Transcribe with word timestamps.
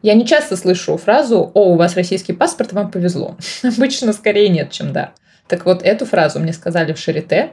Я 0.00 0.14
не 0.14 0.24
часто 0.24 0.56
слышу 0.56 0.96
фразу 0.96 1.50
«О, 1.54 1.72
у 1.72 1.76
вас 1.76 1.96
российский 1.96 2.32
паспорт, 2.32 2.72
вам 2.72 2.90
повезло». 2.90 3.36
Обычно 3.64 4.12
скорее 4.12 4.48
нет, 4.48 4.70
чем 4.70 4.92
да. 4.92 5.12
Так 5.48 5.64
вот, 5.64 5.82
эту 5.82 6.06
фразу 6.06 6.38
мне 6.38 6.52
сказали 6.52 6.92
в 6.92 6.98
Шарите. 6.98 7.50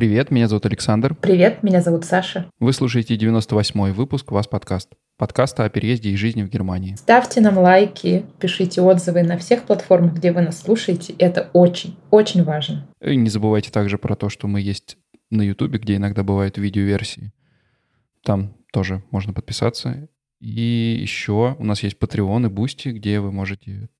Привет, 0.00 0.30
меня 0.30 0.48
зовут 0.48 0.64
Александр. 0.64 1.14
Привет, 1.14 1.62
меня 1.62 1.82
зовут 1.82 2.06
Саша. 2.06 2.50
Вы 2.58 2.72
слушаете 2.72 3.16
98-й 3.16 3.92
выпуск 3.92 4.32
«Вас 4.32 4.46
подкаст». 4.46 4.88
Подкаста 5.18 5.66
о 5.66 5.68
переезде 5.68 6.08
и 6.08 6.16
жизни 6.16 6.42
в 6.42 6.48
Германии. 6.48 6.94
Ставьте 6.94 7.42
нам 7.42 7.58
лайки, 7.58 8.24
пишите 8.38 8.80
отзывы 8.80 9.22
на 9.24 9.36
всех 9.36 9.64
платформах, 9.64 10.14
где 10.14 10.32
вы 10.32 10.40
нас 10.40 10.62
слушаете. 10.62 11.12
Это 11.18 11.50
очень, 11.52 11.98
очень 12.10 12.44
важно. 12.44 12.88
И 13.02 13.14
не 13.14 13.28
забывайте 13.28 13.70
также 13.70 13.98
про 13.98 14.16
то, 14.16 14.30
что 14.30 14.48
мы 14.48 14.62
есть 14.62 14.96
на 15.28 15.42
Ютубе, 15.42 15.78
где 15.78 15.96
иногда 15.96 16.22
бывают 16.22 16.56
видеоверсии. 16.56 17.34
Там 18.24 18.54
тоже 18.72 19.02
можно 19.10 19.34
подписаться. 19.34 20.08
И 20.40 20.96
еще 20.98 21.56
у 21.58 21.64
нас 21.66 21.82
есть 21.82 21.98
Patreon 21.98 22.46
и 22.46 22.48
Boosty, 22.48 22.92
где 22.92 23.20
вы 23.20 23.32
можете 23.32 23.90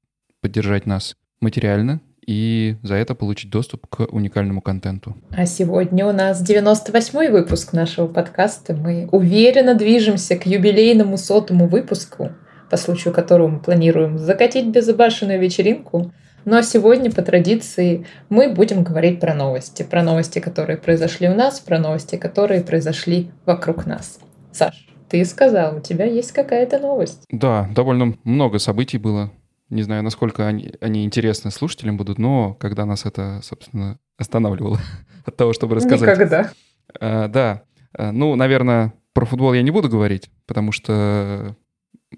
поддержать 0.41 0.87
нас 0.87 1.15
материально 1.43 2.01
и 2.31 2.77
за 2.85 2.95
это 2.95 3.17
получить 3.17 3.51
доступ 3.51 3.89
к 3.89 4.07
уникальному 4.07 4.61
контенту. 4.61 5.17
А 5.33 5.47
сегодня 5.47 6.07
у 6.07 6.13
нас 6.13 6.41
98-й 6.49 7.29
выпуск 7.29 7.73
нашего 7.73 8.07
подкаста. 8.07 8.73
Мы 8.73 9.09
уверенно 9.11 9.75
движемся 9.75 10.37
к 10.37 10.47
юбилейному 10.47 11.19
сотому 11.19 11.67
выпуску, 11.67 12.31
по 12.71 12.77
случаю 12.77 13.13
которого 13.13 13.49
мы 13.49 13.59
планируем 13.59 14.17
закатить 14.17 14.69
безбашенную 14.69 15.41
вечеринку. 15.41 16.13
Ну 16.45 16.57
а 16.57 16.63
сегодня, 16.63 17.11
по 17.11 17.23
традиции, 17.23 18.07
мы 18.29 18.49
будем 18.49 18.85
говорить 18.85 19.19
про 19.19 19.35
новости. 19.35 19.83
Про 19.83 20.05
новости, 20.05 20.39
которые 20.39 20.79
произошли 20.79 21.29
у 21.29 21.35
нас, 21.35 21.59
про 21.59 21.81
новости, 21.81 22.15
которые 22.15 22.63
произошли 22.63 23.33
вокруг 23.45 23.87
нас. 23.87 24.21
Саш, 24.53 24.87
ты 25.09 25.25
сказал, 25.25 25.79
у 25.79 25.81
тебя 25.81 26.05
есть 26.05 26.31
какая-то 26.31 26.79
новость. 26.79 27.25
Да, 27.29 27.69
довольно 27.75 28.15
много 28.23 28.61
событий 28.61 28.99
было 28.99 29.33
не 29.71 29.83
знаю, 29.83 30.03
насколько 30.03 30.47
они, 30.47 30.73
они 30.81 31.05
интересны 31.05 31.51
слушателям 31.51 31.97
будут, 31.97 32.19
но 32.19 32.55
когда 32.55 32.85
нас 32.85 33.07
это, 33.07 33.41
собственно, 33.43 33.99
останавливало 34.19 34.81
от 35.25 35.37
того, 35.37 35.53
чтобы 35.53 35.77
рассказать. 35.77 36.03
Никогда. 36.03 36.53
А, 37.01 37.29
да. 37.29 37.63
А, 37.93 38.13
ну, 38.13 38.35
наверное, 38.37 38.93
про 39.13 39.25
футбол 39.27 39.53
я 39.55 39.63
не 39.63 39.71
буду 39.71 39.89
говорить, 39.89 40.31
потому 40.47 40.73
что, 40.73 41.57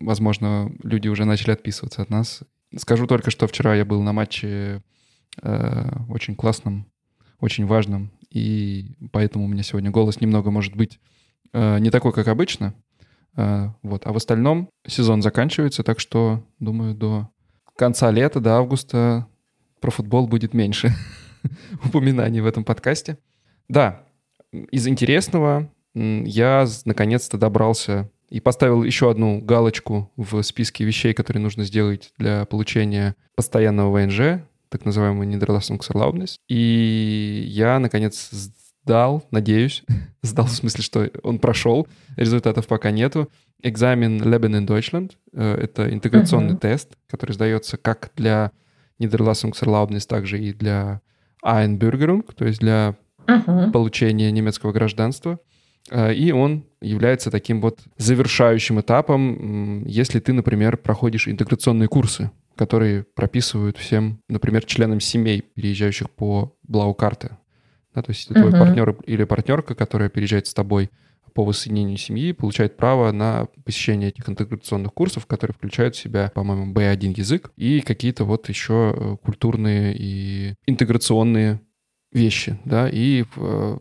возможно, 0.00 0.72
люди 0.82 1.08
уже 1.08 1.24
начали 1.24 1.52
отписываться 1.52 2.02
от 2.02 2.10
нас. 2.10 2.42
Скажу 2.76 3.06
только, 3.06 3.30
что 3.30 3.46
вчера 3.46 3.74
я 3.74 3.84
был 3.84 4.02
на 4.02 4.12
матче 4.12 4.82
э, 5.42 5.90
очень 6.08 6.34
классном, 6.34 6.86
очень 7.40 7.66
важном, 7.66 8.10
и 8.30 8.96
поэтому 9.12 9.44
у 9.44 9.48
меня 9.48 9.62
сегодня 9.62 9.90
голос 9.90 10.20
немного 10.20 10.50
может 10.50 10.74
быть 10.74 11.00
э, 11.52 11.78
не 11.80 11.90
такой, 11.90 12.12
как 12.12 12.28
обычно. 12.28 12.74
Э, 13.36 13.70
вот. 13.82 14.06
А 14.06 14.12
в 14.12 14.16
остальном 14.16 14.70
сезон 14.86 15.20
заканчивается, 15.22 15.82
так 15.82 16.00
что, 16.00 16.44
думаю, 16.58 16.94
до 16.94 17.28
конца 17.76 18.10
лета 18.10 18.40
до 18.40 18.56
августа 18.56 19.26
про 19.80 19.90
футбол 19.90 20.26
будет 20.26 20.54
меньше 20.54 20.92
упоминаний 21.84 22.40
в 22.40 22.46
этом 22.46 22.64
подкасте. 22.64 23.18
Да, 23.68 24.02
из 24.52 24.86
интересного 24.86 25.70
я 25.94 26.66
наконец-то 26.84 27.38
добрался 27.38 28.10
и 28.28 28.40
поставил 28.40 28.82
еще 28.82 29.10
одну 29.10 29.40
галочку 29.40 30.10
в 30.16 30.42
списке 30.42 30.84
вещей, 30.84 31.12
которые 31.12 31.42
нужно 31.42 31.64
сделать 31.64 32.12
для 32.16 32.46
получения 32.46 33.14
постоянного 33.34 33.90
ВНЖ, 33.94 34.42
так 34.70 34.86
называемый 34.86 35.28
Niederlassungserlaubnis. 35.28 36.36
И 36.48 37.44
я, 37.46 37.78
наконец, 37.78 38.30
сдал, 38.84 39.26
надеюсь, 39.30 39.82
сдал 40.22 40.46
в 40.46 40.50
смысле, 40.50 40.82
что 40.82 41.10
он 41.22 41.38
прошел, 41.38 41.86
результатов 42.16 42.66
пока 42.66 42.90
нету. 42.90 43.30
Экзамен 43.62 44.20
Leben 44.20 44.58
in 44.58 44.66
Deutschland 44.66 45.12
это 45.32 45.92
интеграционный 45.92 46.54
uh-huh. 46.54 46.60
тест, 46.60 46.96
который 47.08 47.32
сдается 47.32 47.76
как 47.76 48.10
для 48.16 48.50
Niederlassungserlaubnis, 48.98 50.06
также 50.06 50.40
и 50.40 50.52
для 50.52 51.00
Einbürgerung, 51.44 52.24
то 52.34 52.44
есть 52.44 52.60
для 52.60 52.96
uh-huh. 53.26 53.70
получения 53.70 54.30
немецкого 54.30 54.72
гражданства. 54.72 55.38
Э, 55.90 56.14
и 56.14 56.32
он 56.32 56.64
является 56.80 57.30
таким 57.30 57.60
вот 57.60 57.80
завершающим 57.96 58.80
этапом, 58.80 59.84
если 59.86 60.20
ты, 60.20 60.32
например, 60.32 60.76
проходишь 60.76 61.28
интеграционные 61.28 61.88
курсы, 61.88 62.30
которые 62.56 63.04
прописывают 63.14 63.78
всем, 63.78 64.20
например, 64.28 64.64
членам 64.64 65.00
семей, 65.00 65.42
переезжающих 65.42 66.10
по 66.10 66.56
Блау-карте. 66.62 67.38
Да, 67.94 68.02
то 68.02 68.10
есть 68.10 68.30
uh-huh. 68.30 68.34
твой 68.34 68.52
партнер 68.52 68.96
или 69.06 69.24
партнерка, 69.24 69.74
которая 69.74 70.08
переезжает 70.08 70.46
с 70.46 70.54
тобой 70.54 70.90
по 71.34 71.44
воссоединению 71.44 71.96
семьи, 71.96 72.32
получает 72.32 72.76
право 72.76 73.10
на 73.10 73.46
посещение 73.64 74.10
этих 74.10 74.28
интеграционных 74.28 74.92
курсов, 74.92 75.26
которые 75.26 75.54
включают 75.54 75.96
в 75.96 75.98
себя, 75.98 76.30
по-моему, 76.34 76.72
B1 76.72 77.14
язык 77.16 77.52
и 77.56 77.80
какие-то 77.80 78.24
вот 78.24 78.48
еще 78.48 78.94
э, 78.94 79.16
культурные 79.22 79.94
и 79.96 80.54
интеграционные 80.66 81.60
вещи, 82.12 82.58
да, 82.64 82.88
и 82.88 83.24
э, 83.36 83.78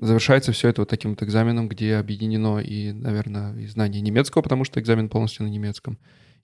завершается 0.00 0.52
все 0.52 0.68
это 0.68 0.82
вот 0.82 0.88
таким 0.88 1.10
вот 1.10 1.22
экзаменом, 1.22 1.68
где 1.68 1.96
объединено 1.96 2.58
и, 2.58 2.92
наверное, 2.92 3.54
и 3.56 3.66
знание 3.66 4.00
немецкого, 4.00 4.42
потому 4.42 4.64
что 4.64 4.80
экзамен 4.80 5.08
полностью 5.08 5.44
на 5.44 5.50
немецком, 5.50 5.98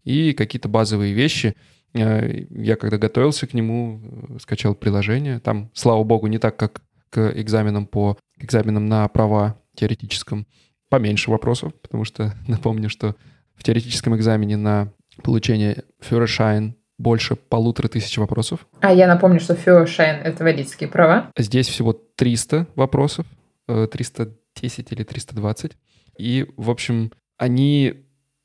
и 0.04 0.32
какие-то 0.32 0.68
базовые 0.68 1.14
вещи. 1.14 1.56
Э, 1.94 2.44
я 2.50 2.76
когда 2.76 2.98
готовился 2.98 3.46
к 3.46 3.54
нему, 3.54 4.00
э, 4.02 4.38
скачал 4.40 4.74
приложение, 4.74 5.40
там, 5.40 5.70
слава 5.72 6.04
богу, 6.04 6.26
не 6.26 6.38
так, 6.38 6.56
как 6.56 6.82
к 7.10 7.32
экзаменам 7.36 7.86
по 7.86 8.16
к 8.38 8.44
экзаменам 8.44 8.86
на 8.86 9.06
права 9.08 9.60
теоретическом 9.74 10.46
поменьше 10.88 11.30
вопросов, 11.30 11.74
потому 11.74 12.04
что 12.04 12.34
напомню, 12.48 12.88
что 12.88 13.16
в 13.54 13.62
теоретическом 13.62 14.16
экзамене 14.16 14.56
на 14.56 14.92
получение 15.22 15.84
Führerschein 16.00 16.72
больше 16.98 17.34
полутора 17.34 17.88
тысяч 17.88 18.18
вопросов. 18.18 18.66
А 18.80 18.92
я 18.92 19.06
напомню, 19.06 19.40
что 19.40 19.54
Führerschein— 19.54 20.20
это 20.24 20.44
водительские 20.44 20.88
права. 20.88 21.30
Здесь 21.36 21.68
всего 21.68 21.92
300 21.92 22.66
вопросов, 22.74 23.26
310 23.66 24.92
э, 24.92 24.94
или 24.94 25.04
320. 25.04 25.72
И, 26.18 26.46
в 26.56 26.70
общем, 26.70 27.12
они 27.38 28.04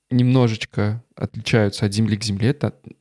немножечко 0.09 1.03
отличаются 1.16 1.85
от 1.85 1.93
земли 1.93 2.17
к 2.17 2.23
земле. 2.23 2.53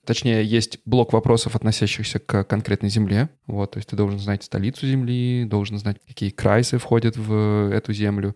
Точнее, 0.05 0.45
есть 0.45 0.79
блок 0.85 1.13
вопросов, 1.13 1.57
относящихся 1.57 2.19
к 2.19 2.45
конкретной 2.45 2.89
земле. 2.89 3.29
Вот, 3.47 3.73
то 3.73 3.79
есть 3.79 3.89
ты 3.89 3.97
должен 3.97 4.19
знать 4.19 4.43
столицу 4.43 4.87
земли, 4.87 5.45
должен 5.45 5.79
знать, 5.79 5.99
какие 6.07 6.31
крайсы 6.31 6.79
входят 6.79 7.17
в 7.17 7.71
эту 7.73 7.93
землю. 7.93 8.35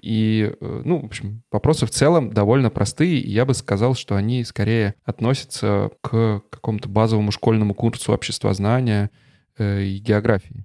И, 0.00 0.52
э, 0.60 0.82
ну, 0.84 1.00
в 1.00 1.06
общем, 1.06 1.42
вопросы 1.50 1.86
в 1.86 1.90
целом 1.90 2.32
довольно 2.32 2.70
простые, 2.70 3.18
и 3.18 3.30
я 3.30 3.44
бы 3.44 3.54
сказал, 3.54 3.94
что 3.94 4.14
они 4.14 4.44
скорее 4.44 4.94
относятся 5.04 5.90
к 6.02 6.42
какому-то 6.50 6.88
базовому 6.88 7.32
школьному 7.32 7.74
курсу 7.74 8.12
общества 8.12 8.52
знания 8.54 9.10
э, 9.58 9.82
и 9.82 9.98
географии. 9.98 10.64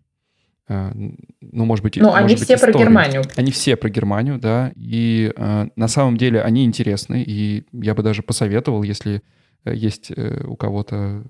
Э, 0.71 0.91
ну, 1.41 1.65
может 1.65 1.83
быть, 1.83 1.97
Ну, 1.97 2.07
может 2.07 2.19
они 2.23 2.35
быть, 2.35 2.43
все 2.43 2.55
истории. 2.55 2.71
про 2.71 2.79
Германию. 2.79 3.23
Они 3.35 3.51
все 3.51 3.75
про 3.75 3.89
Германию, 3.89 4.39
да, 4.39 4.71
и 4.75 5.33
э, 5.35 5.67
на 5.75 5.87
самом 5.89 6.15
деле 6.15 6.41
они 6.41 6.63
интересны, 6.63 7.23
и 7.27 7.65
я 7.73 7.93
бы 7.93 8.03
даже 8.03 8.23
посоветовал, 8.23 8.83
если 8.83 9.21
э, 9.65 9.75
есть 9.75 10.11
э, 10.15 10.45
у 10.47 10.55
кого-то 10.55 11.23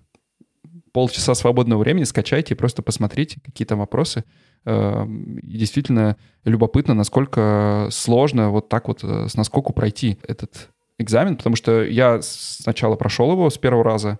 полчаса 0.93 1.33
свободного 1.33 1.79
времени, 1.79 2.03
скачайте 2.03 2.53
и 2.53 2.57
просто 2.57 2.83
посмотрите, 2.83 3.39
какие 3.43 3.65
там 3.65 3.79
вопросы. 3.79 4.25
Э, 4.65 5.05
действительно 5.07 6.17
любопытно, 6.45 6.93
насколько 6.93 7.87
сложно 7.89 8.51
вот 8.51 8.69
так 8.69 8.87
вот 8.89 9.03
э, 9.03 9.27
с 9.27 9.35
наскоку 9.35 9.73
пройти 9.73 10.19
этот 10.27 10.69
экзамен, 10.99 11.35
потому 11.35 11.55
что 11.55 11.83
я 11.83 12.19
сначала 12.21 12.95
прошел 12.95 13.31
его 13.31 13.49
с 13.49 13.57
первого 13.57 13.83
раза, 13.83 14.19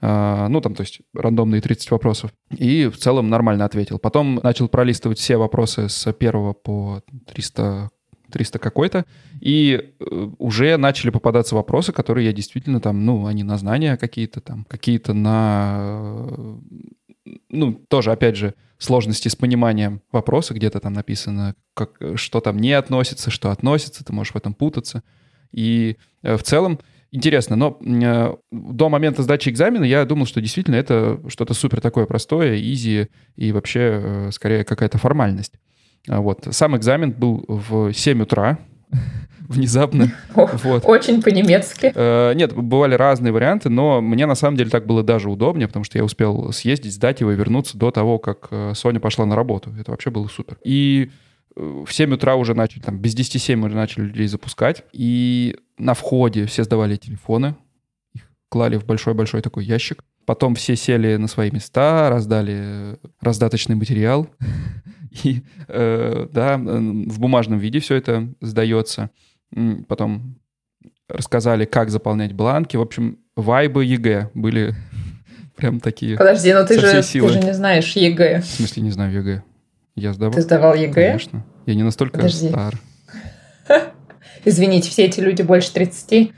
ну, 0.00 0.60
там, 0.60 0.74
то 0.74 0.82
есть 0.82 1.00
рандомные 1.14 1.62
30 1.62 1.90
вопросов, 1.90 2.30
и 2.50 2.88
в 2.88 2.98
целом 2.98 3.30
нормально 3.30 3.64
ответил. 3.64 3.98
Потом 3.98 4.40
начал 4.42 4.68
пролистывать 4.68 5.18
все 5.18 5.36
вопросы 5.38 5.88
с 5.88 6.12
первого 6.12 6.52
по 6.52 7.02
300 7.26 7.90
300 8.34 8.58
какой-то, 8.58 9.04
и 9.40 9.92
э, 10.00 10.28
уже 10.38 10.76
начали 10.76 11.10
попадаться 11.10 11.54
вопросы, 11.54 11.92
которые 11.92 12.26
я 12.26 12.32
действительно 12.32 12.80
там, 12.80 13.04
ну, 13.04 13.26
они 13.26 13.44
на 13.44 13.56
знания 13.58 13.96
какие-то 13.96 14.40
там, 14.40 14.64
какие-то 14.68 15.14
на, 15.14 16.28
э, 16.36 16.56
ну, 17.48 17.74
тоже, 17.88 18.10
опять 18.10 18.36
же, 18.36 18.54
сложности 18.78 19.28
с 19.28 19.36
пониманием 19.36 20.02
вопроса, 20.10 20.52
где-то 20.52 20.80
там 20.80 20.94
написано, 20.94 21.54
как, 21.74 22.00
что 22.16 22.40
там 22.40 22.58
не 22.58 22.72
относится, 22.72 23.30
что 23.30 23.50
относится, 23.50 24.04
ты 24.04 24.12
можешь 24.12 24.34
в 24.34 24.36
этом 24.36 24.52
путаться. 24.52 25.04
И 25.52 25.96
э, 26.22 26.36
в 26.36 26.42
целом 26.42 26.80
интересно, 27.14 27.56
но 27.56 27.78
э, 27.80 28.34
до 28.50 28.88
момента 28.88 29.22
сдачи 29.22 29.48
экзамена 29.48 29.84
я 29.84 30.04
думал, 30.04 30.26
что 30.26 30.40
действительно 30.40 30.74
это 30.74 31.20
что-то 31.28 31.54
супер 31.54 31.80
такое 31.80 32.06
простое, 32.06 32.58
изи 32.58 33.08
и 33.36 33.52
вообще 33.52 34.00
э, 34.02 34.30
скорее 34.32 34.64
какая-то 34.64 34.98
формальность. 34.98 35.54
А 36.08 36.20
вот. 36.20 36.46
Сам 36.50 36.76
экзамен 36.76 37.12
был 37.12 37.44
в 37.46 37.92
7 37.92 38.22
утра, 38.22 38.58
внезапно. 39.48 40.12
вот. 40.34 40.84
Очень 40.84 41.22
по-немецки. 41.22 41.92
Э, 41.94 42.34
нет, 42.34 42.52
бывали 42.52 42.96
разные 42.96 43.32
варианты, 43.32 43.70
но 43.70 44.00
мне 44.00 44.26
на 44.26 44.34
самом 44.34 44.56
деле 44.56 44.70
так 44.70 44.84
было 44.84 45.04
даже 45.04 45.30
удобнее, 45.30 45.68
потому 45.68 45.84
что 45.84 45.96
я 45.96 46.04
успел 46.04 46.52
съездить, 46.52 46.92
сдать 46.92 47.20
его 47.20 47.32
и 47.32 47.36
вернуться 47.36 47.78
до 47.78 47.92
того, 47.92 48.18
как 48.18 48.50
Соня 48.74 48.98
пошла 48.98 49.24
на 49.24 49.36
работу. 49.36 49.72
Это 49.80 49.92
вообще 49.92 50.10
было 50.10 50.26
супер. 50.26 50.58
И 50.64 51.10
в 51.56 51.90
7 51.90 52.14
утра 52.14 52.34
уже 52.36 52.54
начали, 52.54 52.82
там, 52.82 52.98
без 52.98 53.14
10 53.14 53.40
7 53.40 53.64
уже 53.64 53.76
начали 53.76 54.04
людей 54.04 54.26
запускать. 54.26 54.84
И 54.92 55.56
на 55.78 55.94
входе 55.94 56.46
все 56.46 56.64
сдавали 56.64 56.96
телефоны, 56.96 57.56
их 58.14 58.30
клали 58.48 58.76
в 58.76 58.84
большой-большой 58.84 59.42
такой 59.42 59.64
ящик. 59.64 60.04
Потом 60.26 60.54
все 60.54 60.74
сели 60.74 61.16
на 61.16 61.28
свои 61.28 61.50
места, 61.50 62.08
раздали 62.10 62.98
раздаточный 63.20 63.76
материал. 63.76 64.28
И, 65.22 65.42
э, 65.68 66.26
да, 66.32 66.56
в 66.56 67.20
бумажном 67.20 67.58
виде 67.60 67.78
все 67.78 67.94
это 67.94 68.32
сдается. 68.40 69.10
Потом 69.86 70.40
рассказали, 71.08 71.66
как 71.66 71.90
заполнять 71.90 72.32
бланки. 72.32 72.76
В 72.76 72.80
общем, 72.80 73.18
вайбы 73.36 73.84
ЕГЭ 73.84 74.30
были 74.34 74.74
прям 75.56 75.78
такие. 75.78 76.16
Подожди, 76.16 76.52
но 76.52 76.66
ты 76.66 76.80
же, 76.80 77.02
ты 77.02 77.28
же 77.28 77.40
не 77.40 77.54
знаешь 77.54 77.94
ЕГЭ. 77.94 78.40
В 78.40 78.46
смысле 78.46 78.82
не 78.82 78.90
знаю 78.90 79.12
ЕГЭ? 79.12 79.42
Я 79.94 80.12
сдавал. 80.12 80.34
Ты 80.34 80.42
сдавал 80.42 80.74
ЕГЭ? 80.74 80.92
Конечно. 80.92 81.44
Я 81.66 81.74
не 81.74 81.82
настолько 81.82 82.18
Подожди. 82.18 82.48
стар. 82.48 82.74
Извините, 84.44 84.90
все 84.90 85.04
эти 85.04 85.20
люди 85.20 85.42
больше 85.42 85.72
30. 85.72 86.32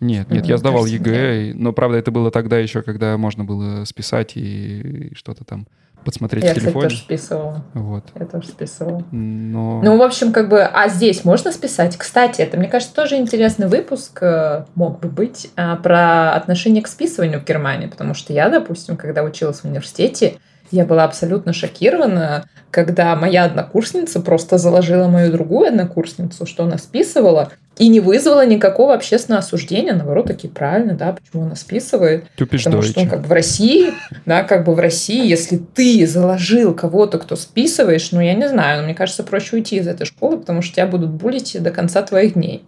Нет, 0.00 0.30
нет, 0.30 0.46
я 0.46 0.56
сдавал 0.56 0.84
ЕГЭ, 0.86 1.52
но, 1.54 1.72
правда, 1.72 1.98
это 1.98 2.10
было 2.10 2.32
тогда 2.32 2.58
еще, 2.58 2.82
когда 2.82 3.16
можно 3.16 3.44
было 3.44 3.84
списать 3.84 4.32
и 4.34 5.12
что-то 5.14 5.44
там 5.44 5.68
подсмотреть 6.04 6.44
я, 6.44 6.50
в 6.50 6.54
телефоне. 6.54 6.84
Я, 6.84 6.90
тоже 6.90 6.96
списывала. 6.96 7.64
Вот. 7.74 8.04
Я 8.18 8.26
тоже 8.26 8.48
списывала. 8.48 9.04
Но... 9.12 9.80
Ну, 9.82 9.96
в 9.96 10.02
общем, 10.02 10.32
как 10.32 10.48
бы, 10.48 10.62
а 10.62 10.88
здесь 10.88 11.24
можно 11.24 11.52
списать? 11.52 11.96
Кстати, 11.96 12.42
это, 12.42 12.56
мне 12.56 12.68
кажется, 12.68 12.94
тоже 12.94 13.16
интересный 13.16 13.68
выпуск 13.68 14.18
э, 14.22 14.64
мог 14.74 14.98
бы 14.98 15.08
быть 15.08 15.50
а, 15.56 15.76
про 15.76 16.32
отношение 16.32 16.82
к 16.82 16.88
списыванию 16.88 17.40
в 17.40 17.44
Германии, 17.44 17.86
потому 17.86 18.14
что 18.14 18.32
я, 18.32 18.48
допустим, 18.48 18.96
когда 18.96 19.22
училась 19.22 19.60
в 19.60 19.64
университете, 19.64 20.38
я 20.72 20.84
была 20.84 21.04
абсолютно 21.04 21.52
шокирована, 21.52 22.46
когда 22.70 23.14
моя 23.14 23.44
однокурсница 23.44 24.20
просто 24.20 24.58
заложила 24.58 25.06
мою 25.08 25.30
другую 25.30 25.68
однокурсницу, 25.68 26.46
что 26.46 26.64
она 26.64 26.78
списывала, 26.78 27.52
и 27.78 27.88
не 27.88 28.00
вызвала 28.00 28.44
никакого 28.44 28.94
общественного 28.94 29.40
осуждения. 29.40 29.94
Наоборот, 29.94 30.26
такие 30.26 30.52
правильно, 30.52 30.94
да, 30.94 31.12
почему 31.12 31.44
она 31.44 31.56
списывает. 31.56 32.24
Тупишь 32.36 32.64
Потому 32.64 32.82
дойче. 32.82 32.92
что, 32.92 33.04
ну, 33.04 33.10
как 33.10 33.20
бы 33.22 33.28
в 33.28 33.32
России, 33.32 33.92
да, 34.26 34.42
как 34.42 34.64
бы 34.64 34.74
в 34.74 34.78
России, 34.78 35.26
если 35.26 35.56
ты 35.56 36.06
заложил 36.06 36.74
кого-то, 36.74 37.18
кто 37.18 37.36
списываешь, 37.36 38.12
ну, 38.12 38.20
я 38.20 38.34
не 38.34 38.48
знаю, 38.48 38.80
но 38.80 38.84
мне 38.84 38.94
кажется, 38.94 39.22
проще 39.22 39.56
уйти 39.56 39.76
из 39.76 39.86
этой 39.86 40.04
школы, 40.04 40.38
потому 40.38 40.62
что 40.62 40.74
тебя 40.76 40.86
будут 40.86 41.10
булить 41.10 41.56
до 41.60 41.70
конца 41.70 42.02
твоих 42.02 42.34
дней. 42.34 42.64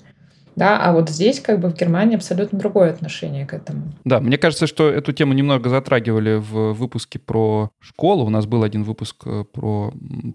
Да, 0.56 0.78
а 0.78 0.92
вот 0.92 1.10
здесь, 1.10 1.40
как 1.40 1.60
бы 1.60 1.68
в 1.68 1.74
Германии, 1.74 2.16
абсолютно 2.16 2.58
другое 2.58 2.90
отношение 2.90 3.46
к 3.46 3.54
этому. 3.54 3.92
Да, 4.04 4.20
мне 4.20 4.38
кажется, 4.38 4.66
что 4.66 4.88
эту 4.88 5.12
тему 5.12 5.32
немного 5.32 5.68
затрагивали 5.68 6.36
в 6.36 6.72
выпуске 6.72 7.18
про 7.18 7.70
школу. 7.80 8.24
У 8.24 8.30
нас 8.30 8.46
был 8.46 8.62
один 8.62 8.84
выпуск 8.84 9.22
э, 9.26 9.44
про 9.52 9.92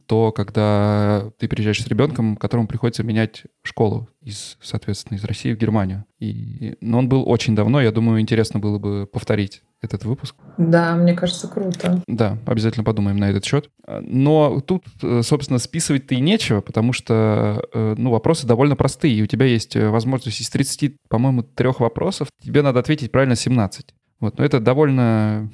то, 0.07 0.31
когда 0.31 1.31
ты 1.38 1.48
приезжаешь 1.48 1.83
с 1.83 1.88
ребенком, 1.88 2.36
которому 2.36 2.68
приходится 2.68 3.04
менять 3.04 3.44
школу 3.63 4.10
из, 4.21 4.57
соответственно, 4.62 5.18
из 5.18 5.24
России 5.24 5.54
в 5.54 5.57
Германию. 5.57 6.06
И, 6.19 6.75
но 6.81 7.00
он 7.00 7.10
был 7.10 7.27
очень 7.27 7.56
давно, 7.56 7.81
я 7.81 7.92
думаю, 7.92 8.19
интересно 8.19 8.60
было 8.60 8.77
бы 8.77 9.07
повторить 9.12 9.63
этот 9.81 10.04
выпуск. 10.04 10.36
Да, 10.58 10.96
мне 10.96 11.14
кажется, 11.14 11.48
круто. 11.48 12.04
Да, 12.08 12.38
обязательно 12.46 12.84
подумаем 12.84 13.18
на 13.18 13.30
этот 13.30 13.46
счет. 13.46 13.70
Но 13.88 14.60
тут, 14.62 14.86
э, 15.02 15.22
собственно, 15.24 15.58
списывать-то 15.58 16.16
и 16.16 16.20
нечего, 16.20 16.62
потому 16.62 16.92
что, 16.92 17.64
э, 17.74 17.96
ну, 17.98 18.12
вопросы 18.12 18.46
довольно 18.46 18.76
простые, 18.76 19.16
и 19.16 19.22
у 19.22 19.26
тебя 19.26 19.46
есть 19.46 19.76
э, 19.76 19.90
возможность 19.90 20.42
из 20.42 20.50
30, 20.50 20.98
по-моему, 21.08 21.44
трех 21.44 21.80
вопросов, 21.80 22.28
тебе 22.44 22.62
надо 22.62 22.80
ответить 22.80 23.12
правильно 23.12 23.36
17. 23.36 23.94
Вот, 24.20 24.38
но 24.38 24.44
это 24.44 24.60
довольно 24.60 25.50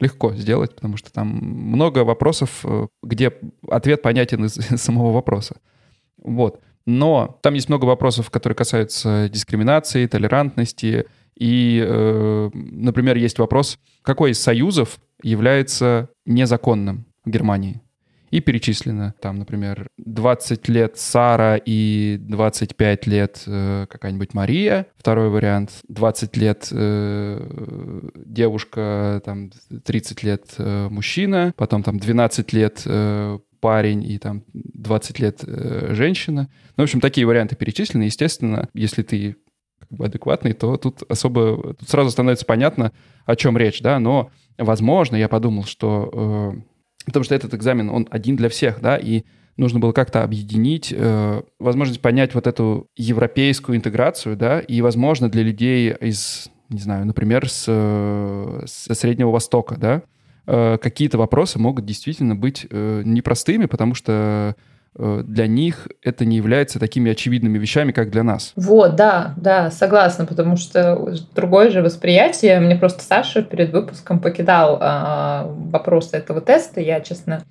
легко 0.00 0.34
сделать, 0.34 0.74
потому 0.74 0.96
что 0.96 1.12
там 1.12 1.28
много 1.28 2.00
вопросов, 2.00 2.64
где 3.02 3.32
ответ 3.68 4.02
понятен 4.02 4.44
из 4.44 4.54
самого 4.80 5.12
вопроса. 5.12 5.56
Вот. 6.22 6.60
Но 6.84 7.38
там 7.42 7.54
есть 7.54 7.68
много 7.68 7.84
вопросов, 7.84 8.30
которые 8.30 8.56
касаются 8.56 9.28
дискриминации, 9.28 10.06
толерантности, 10.06 11.06
и, 11.38 11.82
э, 11.86 12.50
например, 12.52 13.16
есть 13.16 13.38
вопрос, 13.38 13.78
какой 14.02 14.30
из 14.30 14.40
союзов 14.40 14.98
является 15.22 16.08
незаконным 16.24 17.06
в 17.24 17.30
Германии? 17.30 17.82
И 18.30 18.40
перечислено 18.40 19.14
там, 19.20 19.38
например, 19.38 19.86
20 19.98 20.68
лет 20.68 20.98
Сара 20.98 21.56
и 21.64 22.18
25 22.20 23.06
лет 23.06 23.42
э, 23.46 23.86
какая-нибудь 23.88 24.34
Мария. 24.34 24.86
Второй 24.96 25.30
вариант 25.30 25.70
20 25.88 26.36
лет 26.36 26.68
э, 26.72 28.00
девушка, 28.16 29.22
там 29.24 29.52
30 29.84 30.22
лет 30.24 30.54
э, 30.58 30.88
мужчина, 30.90 31.54
потом 31.56 31.84
там 31.84 31.98
12 31.98 32.52
лет 32.52 32.82
э, 32.84 33.38
парень 33.60 34.04
и 34.04 34.18
там 34.18 34.42
20 34.52 35.18
лет 35.20 35.44
э, 35.46 35.94
женщина. 35.94 36.48
Ну, 36.76 36.82
в 36.82 36.84
общем, 36.84 37.00
такие 37.00 37.26
варианты 37.26 37.54
перечислены. 37.54 38.04
Естественно, 38.04 38.68
если 38.74 39.02
ты 39.02 39.36
как 39.88 39.98
бы 39.98 40.06
адекватный, 40.06 40.52
то 40.52 40.76
тут 40.76 41.02
особо, 41.08 41.74
тут 41.74 41.88
сразу 41.88 42.10
становится 42.10 42.44
понятно, 42.44 42.92
о 43.24 43.36
чем 43.36 43.56
речь, 43.56 43.80
да, 43.80 43.98
но, 43.98 44.30
возможно, 44.58 45.16
я 45.16 45.28
подумал, 45.28 45.64
что, 45.64 46.10
э, 46.56 46.60
потому 47.06 47.24
что 47.24 47.34
этот 47.34 47.54
экзамен, 47.54 47.90
он 47.90 48.06
один 48.10 48.36
для 48.36 48.48
всех, 48.48 48.80
да, 48.80 48.96
и 48.96 49.24
нужно 49.56 49.78
было 49.78 49.92
как-то 49.92 50.22
объединить 50.22 50.92
э, 50.96 51.42
возможность 51.58 52.00
понять 52.00 52.34
вот 52.34 52.46
эту 52.46 52.88
европейскую 52.96 53.76
интеграцию, 53.76 54.36
да, 54.36 54.60
и, 54.60 54.80
возможно, 54.80 55.28
для 55.28 55.42
людей 55.42 55.92
из, 55.92 56.48
не 56.68 56.80
знаю, 56.80 57.06
например, 57.06 57.48
с, 57.48 57.64
со 58.66 58.94
Среднего 58.94 59.30
Востока, 59.30 59.76
да, 59.78 60.02
э, 60.46 60.78
какие-то 60.78 61.18
вопросы 61.18 61.58
могут 61.58 61.84
действительно 61.86 62.34
быть 62.34 62.66
э, 62.68 63.02
непростыми, 63.04 63.66
потому 63.66 63.94
что 63.94 64.56
для 64.98 65.46
них 65.46 65.88
это 66.02 66.24
не 66.24 66.36
является 66.36 66.78
такими 66.78 67.10
очевидными 67.12 67.58
вещами, 67.58 67.92
как 67.92 68.10
для 68.10 68.22
нас. 68.22 68.52
Вот, 68.56 68.96
да, 68.96 69.34
да, 69.36 69.70
согласна, 69.70 70.24
потому 70.24 70.56
что 70.56 71.14
другое 71.34 71.70
же 71.70 71.82
восприятие. 71.82 72.60
Мне 72.60 72.76
просто 72.76 73.02
Саша 73.02 73.42
перед 73.42 73.72
выпуском 73.72 74.20
покидал 74.20 74.78
э, 74.80 75.42
вопросы 75.70 76.16
этого 76.16 76.40
теста. 76.40 76.80
Я, 76.80 77.00
честно, 77.00 77.42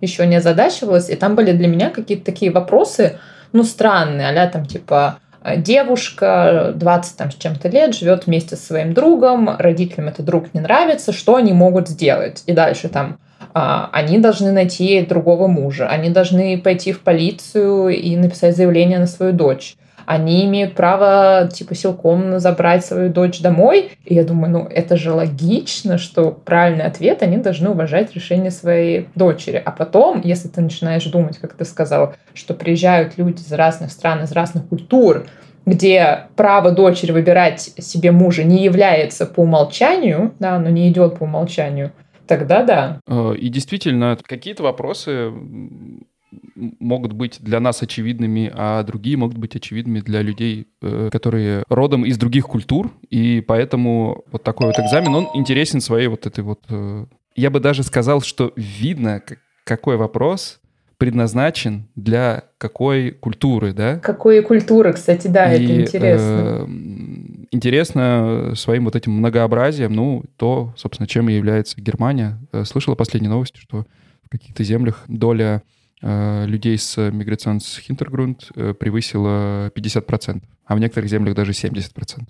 еще 0.00 0.26
не 0.26 0.36
озадачивалась. 0.36 1.10
И 1.10 1.16
там 1.16 1.34
были 1.34 1.52
для 1.52 1.68
меня 1.68 1.90
какие-то 1.90 2.24
такие 2.24 2.50
вопросы, 2.50 3.18
ну, 3.52 3.62
странные, 3.62 4.28
а 4.28 4.46
там 4.48 4.64
типа 4.66 5.18
девушка 5.56 6.72
20 6.74 7.16
там, 7.16 7.30
с 7.30 7.34
чем-то 7.34 7.68
лет 7.68 7.94
живет 7.94 8.26
вместе 8.26 8.56
со 8.56 8.66
своим 8.66 8.94
другом, 8.94 9.54
родителям 9.58 10.08
этот 10.08 10.24
друг 10.24 10.52
не 10.54 10.60
нравится, 10.60 11.12
что 11.12 11.36
они 11.36 11.52
могут 11.52 11.88
сделать? 11.88 12.42
И 12.46 12.52
дальше 12.52 12.88
там 12.88 13.18
а, 13.20 13.25
они 13.56 14.18
должны 14.18 14.52
найти 14.52 15.00
другого 15.00 15.46
мужа, 15.46 15.88
они 15.88 16.10
должны 16.10 16.58
пойти 16.58 16.92
в 16.92 17.00
полицию 17.00 17.88
и 17.88 18.14
написать 18.14 18.54
заявление 18.54 18.98
на 18.98 19.06
свою 19.06 19.32
дочь. 19.32 19.76
Они 20.04 20.44
имеют 20.44 20.74
право, 20.74 21.48
типа, 21.52 21.74
силком 21.74 22.38
забрать 22.38 22.84
свою 22.84 23.08
дочь 23.08 23.40
домой. 23.40 23.92
И 24.04 24.14
я 24.14 24.24
думаю, 24.24 24.52
ну, 24.52 24.68
это 24.70 24.96
же 24.96 25.10
логично, 25.10 25.96
что 25.98 26.30
правильный 26.30 26.84
ответ, 26.84 27.22
они 27.22 27.38
должны 27.38 27.70
уважать 27.70 28.14
решение 28.14 28.50
своей 28.50 29.08
дочери. 29.14 29.60
А 29.64 29.72
потом, 29.72 30.20
если 30.22 30.48
ты 30.48 30.60
начинаешь 30.60 31.04
думать, 31.06 31.38
как 31.38 31.54
ты 31.54 31.64
сказал, 31.64 32.14
что 32.34 32.52
приезжают 32.54 33.14
люди 33.16 33.40
из 33.40 33.52
разных 33.52 33.90
стран, 33.90 34.22
из 34.22 34.32
разных 34.32 34.68
культур, 34.68 35.24
где 35.64 36.26
право 36.36 36.70
дочери 36.70 37.10
выбирать 37.10 37.72
себе 37.78 38.12
мужа 38.12 38.44
не 38.44 38.62
является 38.62 39.26
по 39.26 39.40
умолчанию, 39.40 40.32
да, 40.38 40.56
оно 40.56 40.68
не 40.68 40.88
идет 40.88 41.18
по 41.18 41.24
умолчанию, 41.24 41.90
Тогда 42.26 42.62
да. 42.62 43.00
Э, 43.06 43.34
и 43.36 43.48
действительно, 43.48 44.18
какие-то 44.26 44.62
вопросы 44.62 45.32
могут 46.54 47.12
быть 47.12 47.38
для 47.40 47.60
нас 47.60 47.82
очевидными, 47.82 48.50
а 48.54 48.82
другие 48.82 49.16
могут 49.16 49.38
быть 49.38 49.56
очевидными 49.56 50.00
для 50.00 50.22
людей, 50.22 50.66
э, 50.82 51.08
которые 51.12 51.64
родом 51.68 52.04
из 52.04 52.18
других 52.18 52.46
культур, 52.46 52.90
и 53.10 53.42
поэтому 53.46 54.24
вот 54.30 54.42
такой 54.42 54.68
вот 54.68 54.78
экзамен, 54.78 55.14
он 55.14 55.28
интересен 55.34 55.80
своей 55.80 56.08
вот 56.08 56.26
этой 56.26 56.42
вот... 56.42 56.60
Э, 56.68 57.06
я 57.34 57.50
бы 57.50 57.60
даже 57.60 57.82
сказал, 57.82 58.22
что 58.22 58.52
видно, 58.56 59.22
какой 59.64 59.96
вопрос 59.96 60.60
предназначен 60.98 61.88
для 61.94 62.44
какой 62.58 63.10
культуры, 63.10 63.72
да? 63.72 63.98
Какой 63.98 64.40
культуры, 64.42 64.94
кстати, 64.94 65.28
да, 65.28 65.52
и, 65.52 65.62
это 65.62 65.82
интересно. 65.82 66.24
Э, 66.26 66.66
интересно 67.56 68.52
своим 68.54 68.84
вот 68.84 68.96
этим 68.96 69.12
многообразием, 69.12 69.92
ну, 69.92 70.24
то, 70.36 70.72
собственно, 70.76 71.06
чем 71.06 71.28
и 71.28 71.34
является 71.34 71.80
Германия. 71.80 72.38
Э, 72.52 72.64
слышала 72.64 72.94
последние 72.94 73.30
новости, 73.30 73.58
что 73.58 73.86
в 74.24 74.28
каких-то 74.28 74.62
землях 74.62 75.04
доля 75.08 75.62
э, 76.02 76.46
людей 76.46 76.78
с 76.78 76.96
миграционс-хинтергрунд 77.10 78.50
э, 78.54 78.74
превысила 78.74 79.68
50%, 79.70 80.42
а 80.64 80.76
в 80.76 80.78
некоторых 80.78 81.10
землях 81.10 81.34
даже 81.34 81.52
70%. 81.52 82.26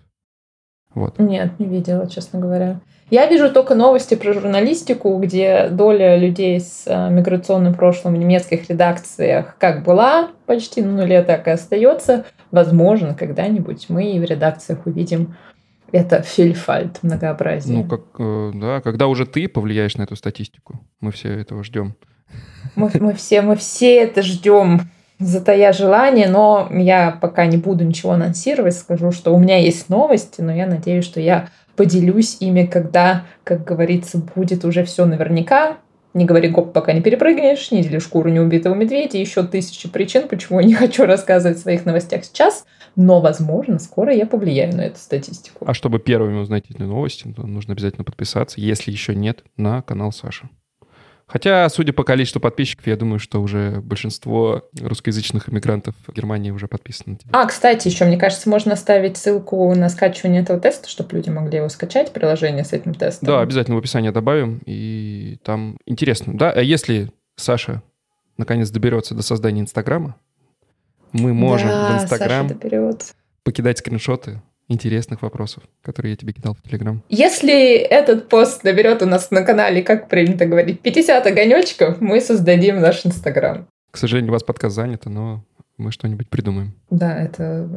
Вот. 0.97 1.19
Нет, 1.19 1.61
не 1.61 1.67
видела, 1.67 2.09
честно 2.09 2.41
говоря. 2.41 2.81
Я 3.11 3.27
вижу 3.27 3.53
только 3.53 3.75
новости 3.75 4.15
про 4.15 4.33
журналистику, 4.33 5.17
где 5.19 5.69
доля 5.69 6.17
людей 6.17 6.59
с 6.59 6.85
э, 6.87 7.11
миграционным 7.11 7.75
прошлым 7.75 8.15
в 8.15 8.17
немецких 8.17 8.69
редакциях 8.71 9.57
как 9.59 9.85
была 9.85 10.31
почти 10.47 10.81
на 10.81 10.93
нуле, 10.93 11.23
так 11.23 11.47
и 11.49 11.51
остается. 11.51 12.25
Возможно, 12.51 13.15
когда-нибудь 13.15 13.91
мы 13.91 14.11
и 14.11 14.19
в 14.19 14.25
редакциях 14.25 14.87
увидим 14.87 15.37
это 15.93 16.23
фильфальт, 16.23 17.03
многообразие. 17.03 17.77
Ну, 17.77 17.85
как, 17.85 18.01
э, 18.19 18.53
да, 18.55 18.81
когда 18.81 19.07
уже 19.07 19.27
ты 19.27 19.49
повлияешь 19.49 19.99
на 19.99 20.03
эту 20.05 20.17
статистику. 20.17 20.81
Мы 21.01 21.13
все 21.13 21.29
этого 21.29 21.63
ждем. 21.63 21.95
Мы, 22.75 22.91
мы, 22.95 23.13
все, 23.13 23.43
мы 23.43 23.57
все 23.57 23.99
это 23.99 24.23
ждем, 24.23 24.81
затая 25.19 25.73
желание, 25.73 26.29
но 26.29 26.69
я 26.71 27.11
пока 27.11 27.47
не 27.47 27.57
буду 27.57 27.85
ничего 27.85 28.13
анонсировать, 28.13 28.77
скажу, 28.77 29.13
что 29.13 29.35
у 29.35 29.39
меня 29.39 29.59
есть 29.59 29.89
новости, 29.89 30.41
но 30.41 30.55
я 30.55 30.67
надеюсь, 30.67 31.05
что 31.05 31.21
я 31.21 31.49
поделюсь 31.77 32.39
ими, 32.41 32.65
когда, 32.67 33.25
как 33.45 33.65
говорится, 33.65 34.19
будет 34.19 34.65
уже 34.65 34.85
все 34.85 35.05
наверняка. 35.05 35.79
Не 36.15 36.25
говори 36.25 36.49
гоп, 36.49 36.73
пока 36.73 36.95
не 36.95 37.03
перепрыгнешь, 37.03 37.71
не 37.71 37.83
дели 37.83 37.99
шкуру 37.99 38.31
неубитого 38.31 38.75
медведя, 38.75 39.19
еще 39.19 39.43
тысячи 39.43 39.87
причин, 39.87 40.29
почему 40.29 40.61
я 40.61 40.67
не 40.67 40.75
хочу 40.75 41.05
рассказывать 41.05 41.59
в 41.59 41.63
своих 41.63 41.85
новостях 41.85 42.25
сейчас, 42.25 42.65
но, 42.97 43.21
возможно, 43.21 43.79
скоро 43.79 44.15
я 44.15 44.27
повлияю 44.27 44.75
на 44.75 44.81
эту 44.83 44.99
статистику. 44.99 45.67
А 45.67 45.75
чтобы 45.75 45.99
первыми 45.99 46.39
узнать 46.39 46.65
эти 46.71 46.81
новости, 46.81 47.35
нужно 47.37 47.75
обязательно 47.75 48.05
подписаться, 48.05 48.61
если 48.61 48.91
еще 48.91 49.15
нет, 49.15 49.45
на 49.59 49.83
канал 49.83 50.11
Саши. 50.11 50.49
Хотя, 51.27 51.69
судя 51.69 51.93
по 51.93 52.05
количеству 52.05 52.41
подписчиков, 52.41 52.87
я 52.87 52.97
думаю, 52.97 53.19
что 53.19 53.43
уже 53.43 53.81
большинство 53.81 54.63
русскоязычных 54.81 55.49
иммигрантов 55.49 55.97
в 56.07 56.13
Германии 56.13 56.53
уже 56.53 56.69
подписаны. 56.69 57.19
А, 57.33 57.47
кстати, 57.47 57.89
еще, 57.89 58.05
мне 58.05 58.17
кажется, 58.17 58.49
можно 58.49 58.75
оставить 58.75 59.17
ссылку 59.17 59.75
на 59.75 59.89
скачивание 59.89 60.43
этого 60.43 60.61
теста, 60.61 60.89
чтобы 60.89 61.17
люди 61.17 61.29
могли 61.29 61.59
его 61.59 61.69
скачать, 61.69 62.13
приложение 62.13 62.65
с 62.65 62.73
этим 62.73 62.95
тестом. 62.95 63.27
Да, 63.27 63.41
обязательно 63.41 63.75
в 63.77 63.81
описании 63.81 64.11
добавим, 64.11 64.61
и 64.67 65.39
там 65.43 65.79
интересно. 65.85 66.39
Да, 66.39 66.53
а 66.53 66.61
если 66.61 67.11
Саша 67.35 67.83
наконец 68.39 68.71
доберется 68.71 69.17
до 69.17 69.23
создания 69.23 69.63
Инстаграма, 69.63 70.15
мы 71.11 71.35
можем 71.35 71.69
да, 71.69 71.99
в 71.99 72.03
Инстаграм 72.03 72.49
покидать 73.43 73.79
скриншоты 73.79 74.43
интересных 74.69 75.23
вопросов, 75.23 75.63
которые 75.83 76.13
я 76.13 76.17
тебе 76.17 76.33
кидал 76.33 76.55
в 76.55 76.63
Телеграм. 76.69 77.03
Если 77.09 77.75
этот 77.75 78.29
пост 78.29 78.65
наберет 78.65 79.03
у 79.03 79.07
нас 79.07 79.31
на 79.31 79.43
канале, 79.43 79.83
как 79.83 80.09
принято 80.09 80.47
говорить, 80.47 80.81
50 80.81 81.27
огонечков, 81.27 82.01
мы 82.01 82.21
создадим 82.21 82.81
наш 82.81 83.07
Инстаграм. 83.07 83.67
К 83.91 83.97
сожалению, 83.97 84.31
у 84.31 84.35
вас 84.35 84.43
подкаст 84.43 84.75
занят, 84.75 85.07
но 85.07 85.45
мы 85.79 85.93
что-нибудь 85.93 86.29
придумаем. 86.29 86.75
Да, 86.91 87.15
это 87.17 87.69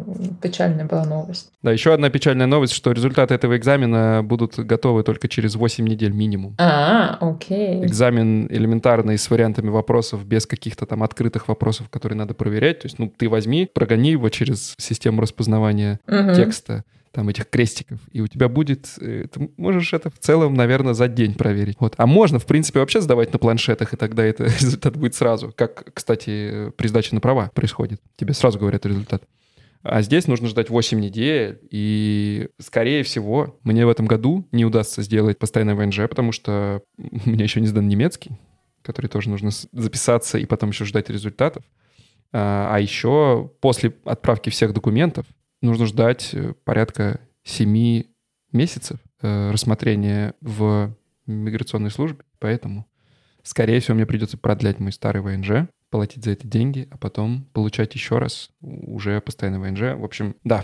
печальная 0.42 0.86
была 0.86 1.06
новость. 1.06 1.52
Да, 1.62 1.72
еще 1.72 1.94
одна 1.94 2.10
печальная 2.10 2.48
новость, 2.48 2.74
что 2.74 2.92
результаты 2.92 3.34
этого 3.34 3.58
экзамена 3.58 4.22
будут 4.24 4.58
готовы 4.58 5.04
только 5.04 5.28
через 5.28 5.56
8 5.56 5.88
недель 5.88 6.14
минимум. 6.14 6.56
А, 6.58 7.18
окей. 7.20 7.84
Экзамен 7.86 8.48
элементарный 8.50 9.18
с 9.18 9.30
вариантами 9.30 9.70
вопросов, 9.70 10.26
без 10.26 10.46
каких-то 10.46 10.86
там 10.86 11.04
открытых 11.04 11.48
вопросов, 11.48 11.90
которые 11.90 12.18
надо 12.18 12.34
проверять. 12.34 12.80
То 12.80 12.86
есть, 12.86 13.00
ну, 13.00 13.12
ты 13.16 13.28
возьми, 13.30 13.70
прогони 13.74 14.12
его 14.12 14.30
через 14.30 14.76
систему 14.78 15.22
распознавания 15.22 16.00
Мгм. 16.08 16.36
текста, 16.36 16.84
там 17.12 17.30
этих 17.30 17.50
крестиков, 17.50 18.00
и 18.12 18.22
у 18.22 18.28
тебя 18.28 18.48
будет... 18.50 18.88
э, 19.02 19.26
Ты 19.32 19.50
можешь 19.58 19.94
это 19.94 20.10
в 20.10 20.20
целом, 20.20 20.54
наверное, 20.54 20.94
за 20.94 21.08
день 21.08 21.34
проверить. 21.36 21.78
Вот. 21.80 21.96
А 21.98 22.06
можно, 22.06 22.40
в 22.40 22.46
принципе, 22.46 22.80
вообще 22.80 23.02
сдавать 23.02 23.34
на 23.34 23.40
планшетах, 23.40 23.94
и 23.94 23.98
тогда 23.98 24.24
это 24.24 24.44
результат 24.60 24.96
будет 24.96 25.16
сразу. 25.16 25.54
Как, 25.56 25.94
кстати, 25.94 26.72
при 26.78 26.88
сдаче 26.88 27.16
на 27.16 27.22
права 27.22 27.52
происходит. 27.54 28.02
Тебе 28.16 28.34
сразу 28.34 28.60
говорят 28.60 28.86
результат. 28.86 29.24
А 29.82 30.02
здесь 30.02 30.28
нужно 30.28 30.48
ждать 30.48 30.70
8 30.70 31.00
недель, 31.00 31.60
и, 31.72 32.50
скорее 32.60 33.04
всего, 33.04 33.58
мне 33.64 33.86
в 33.86 33.90
этом 33.90 34.08
году 34.08 34.46
не 34.52 34.66
удастся 34.66 35.02
сделать 35.02 35.40
постоянное 35.40 35.76
ВНЖ, 35.76 36.02
потому 36.10 36.32
что 36.32 36.82
у 36.98 37.30
меня 37.30 37.44
еще 37.44 37.62
не 37.62 37.68
сдан 37.68 37.88
немецкий, 37.88 38.32
который 38.84 39.08
тоже 39.08 39.30
нужно 39.30 39.52
записаться 39.72 40.38
и 40.38 40.46
потом 40.46 40.70
еще 40.72 40.86
ждать 40.86 41.10
результатов. 41.10 41.64
А 42.32 42.76
а 42.76 42.80
еще 42.80 43.52
после 43.62 43.96
отправки 44.06 44.50
всех 44.50 44.74
документов 44.74 45.26
нужно 45.62 45.86
ждать 45.86 46.30
э, 46.34 46.54
порядка 46.64 47.20
7 47.44 48.04
месяцев 48.52 49.00
э, 49.22 49.52
рассмотрения 49.52 50.34
в 50.42 50.96
миграционной 51.26 51.92
службе, 51.92 52.24
поэтому, 52.40 52.88
скорее 53.44 53.80
всего, 53.80 53.96
мне 53.96 54.06
придется 54.06 54.38
продлять 54.38 54.80
мой 54.80 54.92
старый 54.92 55.22
ВНЖ, 55.22 55.70
платить 55.90 56.24
за 56.24 56.32
это 56.32 56.48
деньги, 56.48 56.88
а 56.92 56.98
потом 56.98 57.46
получать 57.54 57.94
еще 57.96 58.18
раз 58.18 58.50
уже 58.62 59.22
постоянный 59.22 59.60
ВНЖ. 59.60 60.00
В 60.00 60.04
общем, 60.04 60.36
да, 60.44 60.64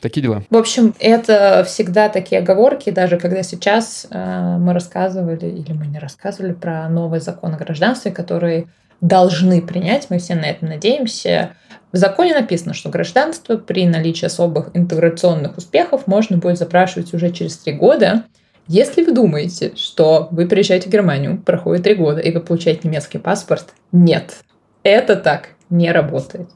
такие 0.00 0.22
дела. 0.22 0.44
В 0.50 0.56
общем, 0.56 0.94
это 0.98 1.64
всегда 1.66 2.08
такие 2.08 2.40
оговорки, 2.40 2.90
даже 2.90 3.18
когда 3.18 3.42
сейчас 3.42 4.06
э, 4.10 4.56
мы 4.58 4.72
рассказывали, 4.72 5.46
или 5.46 5.72
мы 5.72 5.86
не 5.86 5.98
рассказывали 5.98 6.52
про 6.52 6.88
новый 6.88 7.20
закон 7.20 7.54
о 7.54 7.58
гражданстве, 7.58 8.12
который 8.12 8.68
должны 9.00 9.60
принять, 9.62 10.08
мы 10.10 10.18
все 10.18 10.34
на 10.34 10.46
это 10.46 10.64
надеемся. 10.64 11.56
В 11.94 11.96
законе 11.96 12.34
написано, 12.34 12.74
что 12.74 12.90
гражданство 12.90 13.56
при 13.56 13.86
наличии 13.86 14.26
особых 14.26 14.70
интеграционных 14.74 15.56
успехов 15.56 16.08
можно 16.08 16.38
будет 16.38 16.58
запрашивать 16.58 17.14
уже 17.14 17.30
через 17.30 17.56
три 17.56 17.72
года. 17.72 18.24
Если 18.66 19.04
вы 19.04 19.12
думаете, 19.12 19.74
что 19.76 20.26
вы 20.32 20.48
приезжаете 20.48 20.88
в 20.88 20.92
Германию, 20.92 21.40
проходит 21.40 21.84
три 21.84 21.94
года, 21.94 22.20
и 22.20 22.32
вы 22.32 22.40
получаете 22.40 22.88
немецкий 22.88 23.18
паспорт, 23.18 23.74
нет. 23.92 24.38
Это 24.82 25.14
так 25.14 25.50
не 25.70 25.92
работает. 25.92 26.48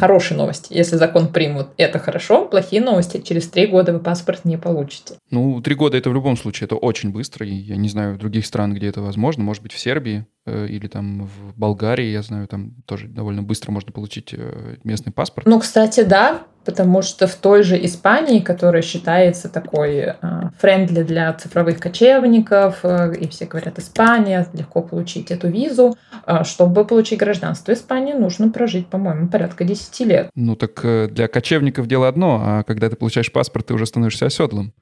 Хорошие 0.00 0.38
новости. 0.38 0.72
Если 0.72 0.96
закон 0.96 1.30
примут, 1.30 1.68
это 1.76 1.98
хорошо. 1.98 2.46
Плохие 2.46 2.80
новости. 2.80 3.20
Через 3.20 3.48
три 3.48 3.66
года 3.66 3.92
вы 3.92 3.98
паспорт 3.98 4.46
не 4.46 4.56
получите. 4.56 5.16
Ну, 5.30 5.60
три 5.60 5.74
года 5.74 5.98
это 5.98 6.08
в 6.08 6.14
любом 6.14 6.38
случае, 6.38 6.64
это 6.64 6.76
очень 6.76 7.10
быстро, 7.10 7.46
и 7.46 7.52
я 7.52 7.76
не 7.76 7.90
знаю 7.90 8.14
в 8.14 8.18
других 8.18 8.46
странах, 8.46 8.78
где 8.78 8.86
это 8.86 9.02
возможно, 9.02 9.44
может 9.44 9.62
быть, 9.62 9.72
в 9.72 9.78
Сербии 9.78 10.24
э, 10.46 10.68
или 10.68 10.86
там 10.86 11.24
в 11.26 11.58
Болгарии, 11.58 12.06
я 12.06 12.22
знаю, 12.22 12.48
там 12.48 12.76
тоже 12.86 13.08
довольно 13.08 13.42
быстро 13.42 13.72
можно 13.72 13.92
получить 13.92 14.32
э, 14.32 14.76
местный 14.84 15.12
паспорт. 15.12 15.46
Ну, 15.46 15.60
кстати, 15.60 16.02
да, 16.02 16.46
потому 16.64 17.02
что 17.02 17.26
в 17.26 17.34
той 17.34 17.62
же 17.62 17.82
Испании, 17.84 18.40
которая 18.40 18.82
считается 18.82 19.48
такой 19.48 19.98
э, 19.98 20.14
френдли 20.58 21.02
для 21.02 21.32
цифровых 21.32 21.78
кочевников, 21.78 22.80
э, 22.82 23.14
и 23.18 23.28
все 23.28 23.46
говорят 23.46 23.78
Испания, 23.78 24.46
легко 24.52 24.82
получить 24.82 25.30
эту 25.30 25.48
визу, 25.48 25.96
э, 26.26 26.44
чтобы 26.44 26.84
получить 26.84 27.18
гражданство 27.18 27.72
Испании, 27.72 28.12
нужно 28.12 28.50
прожить, 28.50 28.86
по-моему, 28.88 29.28
порядка 29.28 29.64
10 29.64 30.00
лет. 30.00 30.30
Ну, 30.34 30.56
так 30.56 30.80
э, 30.84 31.08
для 31.08 31.28
кочевников 31.28 31.86
дело 31.86 32.08
одно, 32.08 32.40
а 32.42 32.62
когда 32.64 32.88
ты 32.90 32.96
получаешь 32.96 33.32
паспорт, 33.32 33.66
ты 33.66 33.74
уже 33.74 33.86
становишься 33.86 34.26
оседлым. 34.26 34.72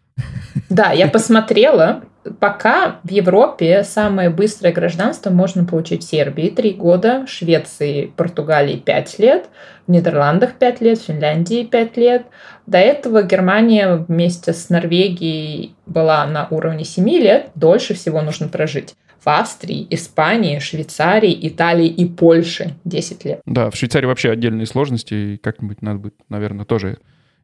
Да, 0.69 0.93
я 0.93 1.09
посмотрела. 1.09 2.03
Пока 2.41 3.01
в 3.05 3.11
Европе 3.11 3.85
самое 3.85 4.29
быстрое 4.29 4.73
гражданство 4.73 5.31
можно 5.31 5.65
получить 5.65 6.03
в 6.03 6.11
Сербии 6.11 6.51
3 6.51 6.73
года, 6.73 7.25
в 7.27 7.31
Швеции, 7.31 8.13
Португалии 8.17 8.77
5 8.77 9.19
лет, 9.19 9.49
в 9.87 9.91
Нидерландах 9.91 10.55
5 10.55 10.81
лет, 10.83 10.99
в 10.99 11.07
Финляндии 11.07 11.65
5 11.65 11.97
лет. 11.97 12.27
До 12.67 12.77
этого 12.77 13.23
Германия 13.23 14.05
вместе 14.07 14.53
с 14.53 14.69
Норвегией 14.69 15.75
была 15.87 16.27
на 16.27 16.49
уровне 16.51 16.85
7 16.85 17.09
лет, 17.09 17.51
дольше 17.55 17.95
всего 17.95 18.21
нужно 18.21 18.49
прожить. 18.49 18.95
В 19.25 19.29
Австрии, 19.29 19.87
Испании, 19.91 20.59
Швейцарии, 20.59 21.37
Италии 21.49 21.89
и 21.89 22.07
Польше 22.07 22.75
10 22.85 23.25
лет. 23.25 23.41
Да, 23.47 23.71
в 23.71 23.77
Швейцарии 23.77 24.07
вообще 24.07 24.31
отдельные 24.31 24.67
сложности, 24.67 25.15
и 25.15 25.37
как-нибудь 25.39 25.83
надо 25.83 25.99
будет, 25.99 26.15
наверное, 26.29 26.65
тоже 26.65 26.99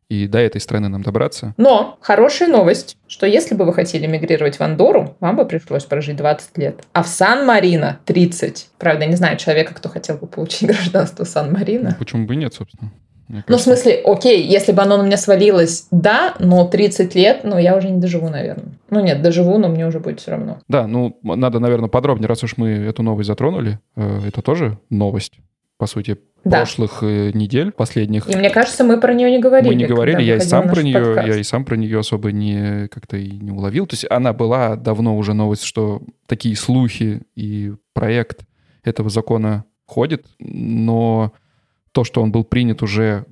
и 0.09 0.27
до 0.29 0.39
этой 0.39 0.61
страны 0.61 0.89
нам 0.89 1.03
добраться. 1.03 1.55
Но 1.57 1.97
хорошая 2.01 2.49
новость, 2.49 2.97
что 3.07 3.27
если 3.27 3.55
бы 3.55 3.65
вы 3.65 3.73
хотели 3.73 4.07
мигрировать 4.07 4.57
в 4.57 4.61
Андору, 4.61 5.17
вам 5.21 5.37
бы 5.37 5.45
пришлось 5.47 5.85
прожить 5.85 6.17
20 6.17 6.59
лет. 6.59 6.85
А 6.93 7.03
в 7.03 7.09
Сан-Марино 7.09 8.01
30. 8.05 8.69
Правда, 8.79 9.05
я 9.05 9.11
не 9.11 9.17
знаю 9.17 9.37
человека, 9.39 9.75
кто 9.75 9.89
хотел 9.89 10.17
бы 10.17 10.27
получить 10.27 10.63
гражданство 10.69 11.25
Ну, 11.25 11.29
Сан-Марино. 11.31 11.97
почему 11.99 12.27
бы 12.27 12.35
и 12.35 12.37
нет, 12.37 12.55
собственно. 12.55 12.93
Ну, 13.49 13.57
в 13.57 13.61
смысле, 13.61 14.03
окей, 14.05 14.43
если 14.47 14.73
бы 14.73 14.83
оно 14.83 14.99
на 14.99 15.03
меня 15.07 15.17
свалилось, 15.17 15.87
да, 15.91 16.35
но 16.41 16.67
30 16.69 17.15
лет, 17.15 17.41
ну, 17.43 17.57
я 17.57 17.75
уже 17.75 17.89
не 17.89 17.99
доживу, 17.99 18.29
наверное. 18.29 18.75
Ну, 18.91 19.01
нет, 19.01 19.23
доживу, 19.23 19.57
но 19.57 19.69
мне 19.69 19.87
уже 19.87 19.99
будет 19.99 20.21
все 20.21 20.33
равно. 20.33 20.59
Да, 20.69 20.87
ну, 20.87 21.19
надо, 21.23 21.59
наверное, 21.59 21.89
подробнее, 21.89 22.29
раз 22.29 22.45
уж 22.45 22.59
мы 22.59 22.69
эту 22.69 23.03
новость 23.03 23.29
затронули. 23.29 23.79
э, 23.97 24.21
Это 24.29 24.43
тоже 24.43 24.79
новость, 24.91 25.39
по 25.77 25.87
сути, 25.87 26.19
Да. 26.45 26.59
прошлых 26.59 27.03
э, 27.03 27.31
недель, 27.35 27.73
последних. 27.73 28.29
И 28.31 28.37
мне 28.37 28.51
кажется, 28.51 28.85
мы 28.85 29.01
про 29.01 29.13
нее 29.15 29.31
не 29.31 29.39
говорили. 29.41 29.69
Мы 29.69 29.75
не 29.75 29.87
говорили, 29.87 30.23
я 30.23 30.37
и 30.37 30.41
сам 30.41 30.69
про 30.69 30.83
нее, 30.83 31.03
подкаст. 31.05 31.29
я 31.29 31.37
и 31.37 31.43
сам 31.43 31.65
про 31.65 31.77
нее 31.77 31.99
особо 31.99 32.33
не 32.33 32.89
как-то 32.89 33.17
и 33.17 33.31
не 33.31 33.51
уловил. 33.51 33.87
То 33.87 33.95
есть 33.95 34.07
она 34.11 34.33
была 34.33 34.77
давно 34.77 35.17
уже 35.17 35.35
новость, 35.35 35.65
что 35.65 36.03
такие 36.27 36.55
слухи 36.57 37.23
и 37.35 37.73
проект 37.93 38.45
этого 38.83 39.11
закона 39.11 39.65
ходит, 39.87 40.27
но 40.39 41.33
то, 41.93 42.05
что 42.05 42.23
он 42.23 42.33
был 42.33 42.45
принят 42.45 42.83
уже 42.83 43.25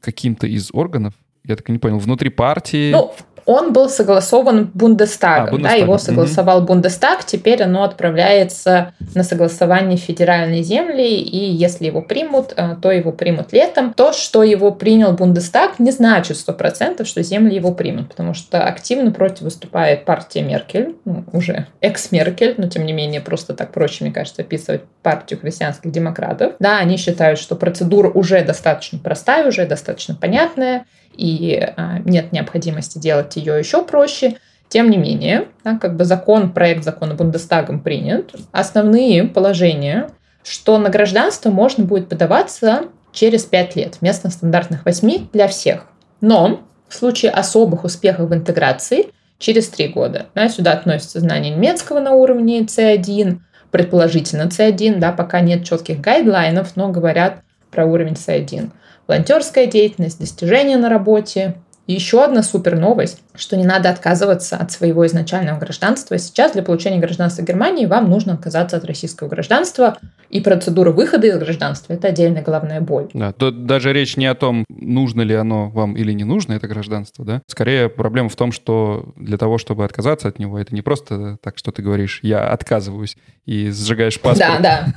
каким-то 0.00 0.46
из 0.46 0.70
органов, 0.72 1.14
я 1.44 1.56
так 1.56 1.68
и 1.68 1.72
не 1.72 1.78
понял, 1.78 1.98
внутри 1.98 2.28
партии. 2.30 2.92
Ну, 2.92 3.12
Он 3.48 3.72
был 3.72 3.88
согласован 3.88 4.70
Бундестагом, 4.74 5.60
а, 5.60 5.68
да, 5.70 5.72
его 5.72 5.96
согласовал 5.96 6.58
угу. 6.58 6.66
Бундестаг, 6.66 7.24
теперь 7.24 7.62
оно 7.62 7.82
отправляется 7.82 8.92
на 9.14 9.24
согласование 9.24 9.96
федеральной 9.96 10.62
земли, 10.62 11.18
и 11.18 11.50
если 11.50 11.86
его 11.86 12.02
примут, 12.02 12.52
э, 12.54 12.76
то 12.82 12.92
его 12.92 13.10
примут 13.10 13.54
летом. 13.54 13.94
То, 13.94 14.12
что 14.12 14.42
его 14.42 14.70
принял 14.70 15.12
Бундестаг, 15.12 15.78
не 15.78 15.92
значит 15.92 16.36
100%, 16.36 17.06
что 17.06 17.22
земли 17.22 17.54
его 17.54 17.72
примут, 17.72 18.10
потому 18.10 18.34
что 18.34 18.62
активно 18.62 19.12
против 19.12 19.40
выступает 19.40 20.04
партия 20.04 20.42
Меркель, 20.42 20.96
ну, 21.06 21.24
уже 21.32 21.68
экс-Меркель, 21.80 22.56
но 22.58 22.68
тем 22.68 22.84
не 22.84 22.92
менее 22.92 23.22
просто 23.22 23.54
так 23.54 23.72
проще, 23.72 24.04
мне 24.04 24.12
кажется, 24.12 24.42
описывать 24.42 24.82
партию 25.02 25.40
христианских 25.40 25.90
демократов. 25.90 26.52
Да, 26.58 26.80
они 26.80 26.98
считают, 26.98 27.38
что 27.38 27.56
процедура 27.56 28.10
уже 28.10 28.44
достаточно 28.44 28.98
простая, 28.98 29.48
уже 29.48 29.64
достаточно 29.64 30.14
понятная, 30.14 30.84
и 31.18 31.60
а, 31.76 31.98
нет 32.04 32.32
необходимости 32.32 32.98
делать 32.98 33.36
ее 33.36 33.58
еще 33.58 33.84
проще. 33.84 34.36
Тем 34.68 34.90
не 34.90 34.96
менее, 34.96 35.48
да, 35.64 35.76
как 35.78 35.96
бы 35.96 36.04
закон, 36.04 36.52
проект 36.52 36.84
закона 36.84 37.14
Бундестагом 37.14 37.80
принят. 37.80 38.34
Основные 38.52 39.24
положения, 39.24 40.10
что 40.44 40.78
на 40.78 40.90
гражданство 40.90 41.50
можно 41.50 41.84
будет 41.84 42.08
подаваться 42.08 42.84
через 43.12 43.44
5 43.44 43.76
лет 43.76 43.96
вместо 44.00 44.30
стандартных 44.30 44.84
8 44.84 45.28
для 45.32 45.48
всех. 45.48 45.86
Но 46.20 46.60
в 46.88 46.94
случае 46.94 47.32
особых 47.32 47.84
успехов 47.84 48.28
в 48.28 48.34
интеграции 48.34 49.06
через 49.38 49.68
3 49.68 49.88
года. 49.88 50.26
Да, 50.34 50.48
сюда 50.48 50.72
относятся 50.72 51.20
знания 51.20 51.50
немецкого 51.50 52.00
на 52.00 52.12
уровне 52.12 52.60
C1, 52.60 53.38
предположительно 53.70 54.42
C1, 54.42 54.98
да, 54.98 55.12
пока 55.12 55.40
нет 55.40 55.64
четких 55.64 56.00
гайдлайнов, 56.00 56.76
но 56.76 56.90
говорят 56.90 57.40
про 57.70 57.86
уровень 57.86 58.14
C1. 58.14 58.70
Волонтерская 59.08 59.66
деятельность, 59.66 60.20
достижения 60.20 60.76
на 60.76 60.90
работе, 60.90 61.56
и 61.86 61.94
еще 61.94 62.22
одна 62.22 62.42
супер 62.42 62.78
новость, 62.78 63.22
что 63.34 63.56
не 63.56 63.64
надо 63.64 63.88
отказываться 63.88 64.58
от 64.58 64.70
своего 64.70 65.06
изначального 65.06 65.58
гражданства. 65.58 66.18
Сейчас 66.18 66.52
для 66.52 66.62
получения 66.62 66.98
гражданства 66.98 67.40
Германии 67.40 67.86
вам 67.86 68.10
нужно 68.10 68.34
отказаться 68.34 68.76
от 68.76 68.84
российского 68.84 69.28
гражданства, 69.28 69.96
и 70.28 70.42
процедура 70.42 70.92
выхода 70.92 71.26
из 71.26 71.38
гражданства– 71.38 71.92
это 71.94 72.08
отдельная 72.08 72.42
головная 72.42 72.82
боль. 72.82 73.08
Да, 73.14 73.32
тут 73.32 73.64
даже 73.64 73.94
речь 73.94 74.18
не 74.18 74.26
о 74.26 74.34
том, 74.34 74.66
нужно 74.68 75.22
ли 75.22 75.34
оно 75.34 75.70
вам 75.70 75.96
или 75.96 76.12
не 76.12 76.24
нужно, 76.24 76.52
это 76.52 76.68
гражданство, 76.68 77.24
да. 77.24 77.40
Скорее, 77.46 77.88
проблема 77.88 78.28
в 78.28 78.36
том, 78.36 78.52
что 78.52 79.14
для 79.16 79.38
того, 79.38 79.56
чтобы 79.56 79.86
отказаться 79.86 80.28
от 80.28 80.38
него, 80.38 80.58
это 80.58 80.74
не 80.74 80.82
просто 80.82 81.38
так, 81.42 81.56
что 81.56 81.72
ты 81.72 81.80
говоришь 81.80 82.20
«я 82.22 82.50
отказываюсь» 82.50 83.16
и 83.46 83.70
сжигаешь 83.70 84.20
паспорт. 84.20 84.60
Да, 84.60 84.92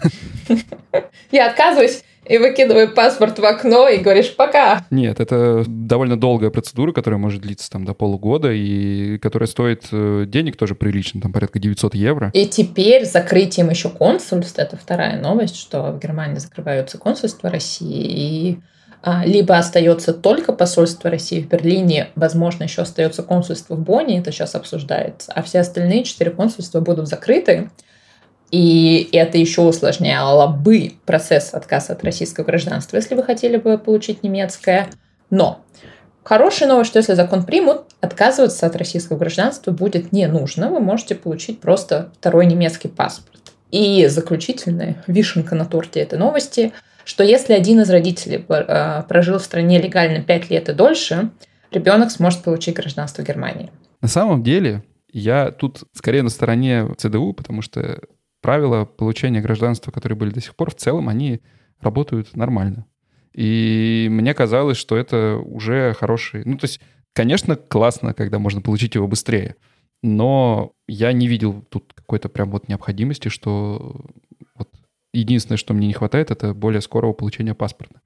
да. 0.50 0.60
Я 1.32 1.50
отказываюсь, 1.50 2.03
и 2.31 2.38
выкидываю 2.38 2.89
паспорт 2.93 3.39
в 3.39 3.45
окно 3.45 3.89
и 3.89 3.97
говоришь 3.97 4.33
«пока». 4.35 4.85
Нет, 4.89 5.19
это 5.19 5.65
довольно 5.67 6.17
долгая 6.17 6.50
процедура, 6.50 6.93
которая 6.93 7.19
может 7.19 7.41
длиться 7.41 7.69
там 7.69 7.83
до 7.83 7.93
полугода 7.93 8.51
и 8.53 9.17
которая 9.17 9.47
стоит 9.47 9.88
э, 9.91 10.23
денег 10.25 10.55
тоже 10.55 10.75
прилично, 10.75 11.19
там 11.19 11.33
порядка 11.33 11.59
900 11.59 11.93
евро. 11.95 12.31
И 12.33 12.47
теперь 12.47 13.05
закрытием 13.05 13.69
еще 13.69 13.89
консульств, 13.89 14.57
это 14.57 14.77
вторая 14.77 15.21
новость, 15.21 15.57
что 15.57 15.91
в 15.91 16.00
Германии 16.00 16.38
закрываются 16.38 16.97
консульства 16.97 17.50
России, 17.50 18.51
и 18.51 18.59
а, 19.03 19.25
либо 19.25 19.57
остается 19.57 20.13
только 20.13 20.53
посольство 20.53 21.09
России 21.09 21.41
в 21.41 21.50
Берлине, 21.50 22.11
возможно, 22.15 22.63
еще 22.63 22.83
остается 22.83 23.23
консульство 23.23 23.75
в 23.75 23.81
Бонне, 23.81 24.19
это 24.19 24.31
сейчас 24.31 24.55
обсуждается, 24.55 25.33
а 25.35 25.41
все 25.41 25.59
остальные 25.59 26.05
четыре 26.05 26.31
консульства 26.31 26.79
будут 26.79 27.09
закрыты. 27.09 27.71
И 28.51 29.08
это 29.13 29.38
еще 29.38 29.62
усложняло 29.62 30.48
бы 30.48 30.93
процесс 31.05 31.53
отказа 31.53 31.93
от 31.93 32.03
российского 32.03 32.43
гражданства, 32.43 32.98
если 32.98 33.15
вы 33.15 33.24
хотели 33.24 33.55
бы 33.55 33.77
получить 33.77 34.24
немецкое. 34.24 34.89
Но 35.29 35.62
хорошая 36.24 36.67
новость, 36.67 36.89
что 36.89 37.00
если 37.00 37.13
закон 37.13 37.46
примут, 37.46 37.86
отказываться 38.01 38.65
от 38.65 38.75
российского 38.75 39.17
гражданства 39.17 39.72
будет 39.72 40.12
не 40.12 40.27
нужно. 40.27 40.70
Вы 40.70 40.81
можете 40.81 41.15
получить 41.15 41.62
просто 41.62 42.12
второй 42.20 42.46
немецкий 42.46 42.89
паспорт. 42.89 43.53
И 43.72 44.05
заключительная 44.08 45.01
вишенка 45.08 45.55
на 45.55 45.65
торте 45.65 46.01
этой 46.01 46.20
новости, 46.20 46.74
что 47.05 47.24
если 47.24 47.53
один 47.53 47.79
из 47.79 47.89
родителей 47.89 48.46
э, 48.50 49.03
прожил 49.08 49.39
в 49.39 49.43
стране 49.43 49.81
легально 49.81 50.22
5 50.22 50.50
лет 50.50 50.67
и 50.67 50.74
дольше, 50.74 51.31
ребенок 51.72 52.12
сможет 52.12 52.43
получить 52.43 52.75
гражданство 52.75 53.22
Германии. 53.22 53.72
На 54.01 54.10
самом 54.10 54.43
деле, 54.43 54.84
я 55.13 55.51
тут 55.51 55.84
скорее 55.93 56.22
на 56.22 56.29
стороне 56.29 56.86
ЦДУ, 56.98 57.31
потому 57.34 57.62
что 57.62 58.01
правила 58.41 58.86
получения 58.86 59.41
гражданства, 59.41 59.91
которые 59.91 60.17
были 60.17 60.31
до 60.31 60.41
сих 60.41 60.55
пор, 60.55 60.71
в 60.71 60.75
целом 60.75 61.10
они 61.10 61.41
работают 61.79 62.36
нормально. 62.36 62.86
И 63.33 64.07
мне 64.12 64.33
казалось, 64.33 64.77
что 64.77 64.98
это 64.98 65.38
уже 65.38 65.93
хороший... 65.93 66.43
Ну, 66.45 66.57
то 66.57 66.65
есть, 66.65 66.81
конечно, 67.13 67.55
классно, 67.55 68.13
когда 68.13 68.39
можно 68.39 68.62
получить 68.62 68.95
его 68.95 69.07
быстрее. 69.07 69.55
Но 70.03 70.74
я 70.88 71.13
не 71.13 71.27
видел 71.27 71.62
тут 71.69 71.93
какой-то 71.93 72.27
прям 72.27 72.51
вот 72.51 72.67
необходимости, 72.67 73.29
что 73.29 74.06
вот 74.56 74.69
единственное, 75.13 75.58
что 75.58 75.73
мне 75.73 75.88
не 75.88 75.93
хватает, 75.93 76.32
это 76.32 76.54
более 76.54 76.82
скорого 76.82 77.13
получения 77.13 77.54
паспорта. 77.54 78.01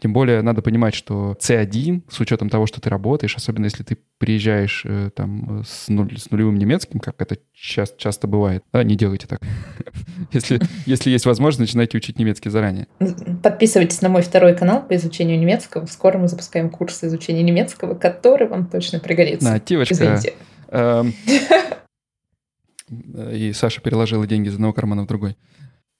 Тем 0.00 0.12
более 0.12 0.42
надо 0.42 0.62
понимать, 0.62 0.94
что 0.94 1.36
C1, 1.40 2.02
с 2.08 2.20
учетом 2.20 2.50
того, 2.50 2.66
что 2.66 2.80
ты 2.80 2.88
работаешь, 2.88 3.34
особенно 3.34 3.64
если 3.64 3.82
ты 3.82 3.98
приезжаешь 4.18 4.82
э, 4.84 5.10
там 5.14 5.64
с, 5.66 5.88
нуль, 5.88 6.16
с 6.16 6.30
нулевым 6.30 6.56
немецким, 6.56 7.00
как 7.00 7.20
это 7.20 7.38
часто, 7.52 7.98
часто 7.98 8.28
бывает, 8.28 8.62
да, 8.72 8.84
не 8.84 8.96
делайте 8.96 9.26
так. 9.26 9.40
если, 10.32 10.60
если 10.86 11.10
есть 11.10 11.26
возможность, 11.26 11.60
начинайте 11.60 11.96
учить 11.96 12.18
немецкий 12.18 12.50
заранее. 12.50 12.86
Подписывайтесь 13.42 14.00
на 14.00 14.08
мой 14.08 14.22
второй 14.22 14.54
канал 14.54 14.86
по 14.86 14.94
изучению 14.94 15.38
немецкого. 15.38 15.86
Скоро 15.86 16.18
мы 16.18 16.28
запускаем 16.28 16.70
курс 16.70 17.02
изучения 17.02 17.42
немецкого, 17.42 17.94
который 17.94 18.46
вам 18.46 18.66
точно 18.66 19.00
пригодится. 19.00 19.50
На, 19.50 19.58
Тивочка. 19.58 19.94
Извините. 19.94 20.34
Эм, 20.68 21.12
и 23.32 23.52
Саша 23.52 23.80
переложила 23.80 24.26
деньги 24.26 24.48
из 24.48 24.54
одного 24.54 24.72
кармана 24.72 25.02
в 25.02 25.06
другой. 25.06 25.36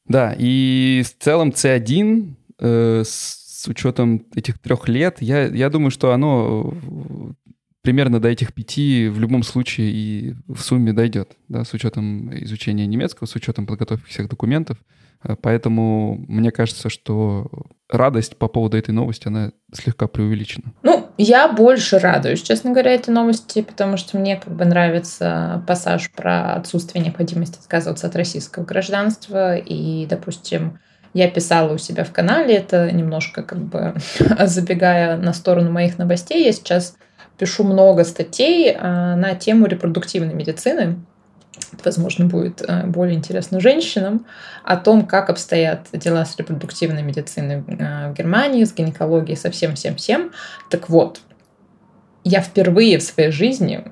Да, 0.06 0.34
и 0.38 1.02
в 1.04 1.22
целом 1.22 1.50
C1 1.50 2.34
э, 2.60 3.02
с 3.04 3.37
учетом 3.66 4.26
этих 4.34 4.58
трех 4.60 4.88
лет, 4.88 5.16
я, 5.20 5.46
я 5.46 5.70
думаю, 5.70 5.90
что 5.90 6.12
оно 6.12 6.72
э, 6.72 7.48
примерно 7.82 8.20
до 8.20 8.28
этих 8.28 8.54
пяти 8.54 9.08
в 9.08 9.18
любом 9.18 9.42
случае 9.42 9.90
и 9.90 10.34
в 10.46 10.60
сумме 10.60 10.92
дойдет, 10.92 11.36
да, 11.48 11.64
с 11.64 11.72
учетом 11.72 12.32
изучения 12.44 12.86
немецкого, 12.86 13.26
с 13.26 13.34
учетом 13.34 13.66
подготовки 13.66 14.08
всех 14.08 14.28
документов. 14.28 14.78
Э, 15.24 15.34
поэтому 15.40 16.24
мне 16.28 16.50
кажется, 16.50 16.88
что 16.88 17.50
радость 17.88 18.36
по 18.36 18.48
поводу 18.48 18.76
этой 18.76 18.90
новости, 18.90 19.28
она 19.28 19.52
слегка 19.72 20.06
преувеличена. 20.06 20.72
Ну, 20.82 21.08
я 21.16 21.48
больше 21.48 21.98
радуюсь, 21.98 22.42
честно 22.42 22.70
говоря, 22.70 22.92
этой 22.92 23.10
новости, 23.10 23.62
потому 23.62 23.96
что 23.96 24.18
мне 24.18 24.36
как 24.36 24.54
бы 24.54 24.64
нравится 24.64 25.64
пассаж 25.66 26.10
про 26.12 26.54
отсутствие 26.54 27.04
необходимости 27.04 27.58
отказываться 27.58 28.06
от 28.06 28.14
российского 28.14 28.64
гражданства 28.64 29.56
и, 29.56 30.06
допустим, 30.06 30.78
я 31.14 31.28
писала 31.30 31.72
у 31.72 31.78
себя 31.78 32.04
в 32.04 32.12
канале, 32.12 32.56
это 32.56 32.90
немножко 32.90 33.42
как 33.42 33.58
бы 33.58 33.94
забегая 34.46 35.16
на 35.16 35.32
сторону 35.32 35.70
моих 35.70 35.98
новостей. 35.98 36.44
Я 36.44 36.52
сейчас 36.52 36.96
пишу 37.38 37.64
много 37.64 38.04
статей 38.04 38.74
а, 38.78 39.16
на 39.16 39.34
тему 39.34 39.66
репродуктивной 39.66 40.34
медицины. 40.34 40.98
Это, 41.72 41.82
возможно, 41.84 42.26
будет 42.26 42.62
а, 42.66 42.84
более 42.84 43.16
интересно 43.16 43.60
женщинам, 43.60 44.26
о 44.64 44.76
том, 44.76 45.06
как 45.06 45.30
обстоят 45.30 45.88
дела 45.92 46.24
с 46.24 46.36
репродуктивной 46.36 47.02
медициной 47.02 47.64
а, 47.80 48.10
в 48.10 48.14
Германии, 48.14 48.64
с 48.64 48.74
гинекологией, 48.74 49.36
со 49.36 49.50
всем-всем-всем. 49.50 50.32
Так 50.70 50.88
вот, 50.88 51.20
я 52.24 52.40
впервые 52.40 52.98
в 52.98 53.02
своей 53.02 53.30
жизни, 53.30 53.84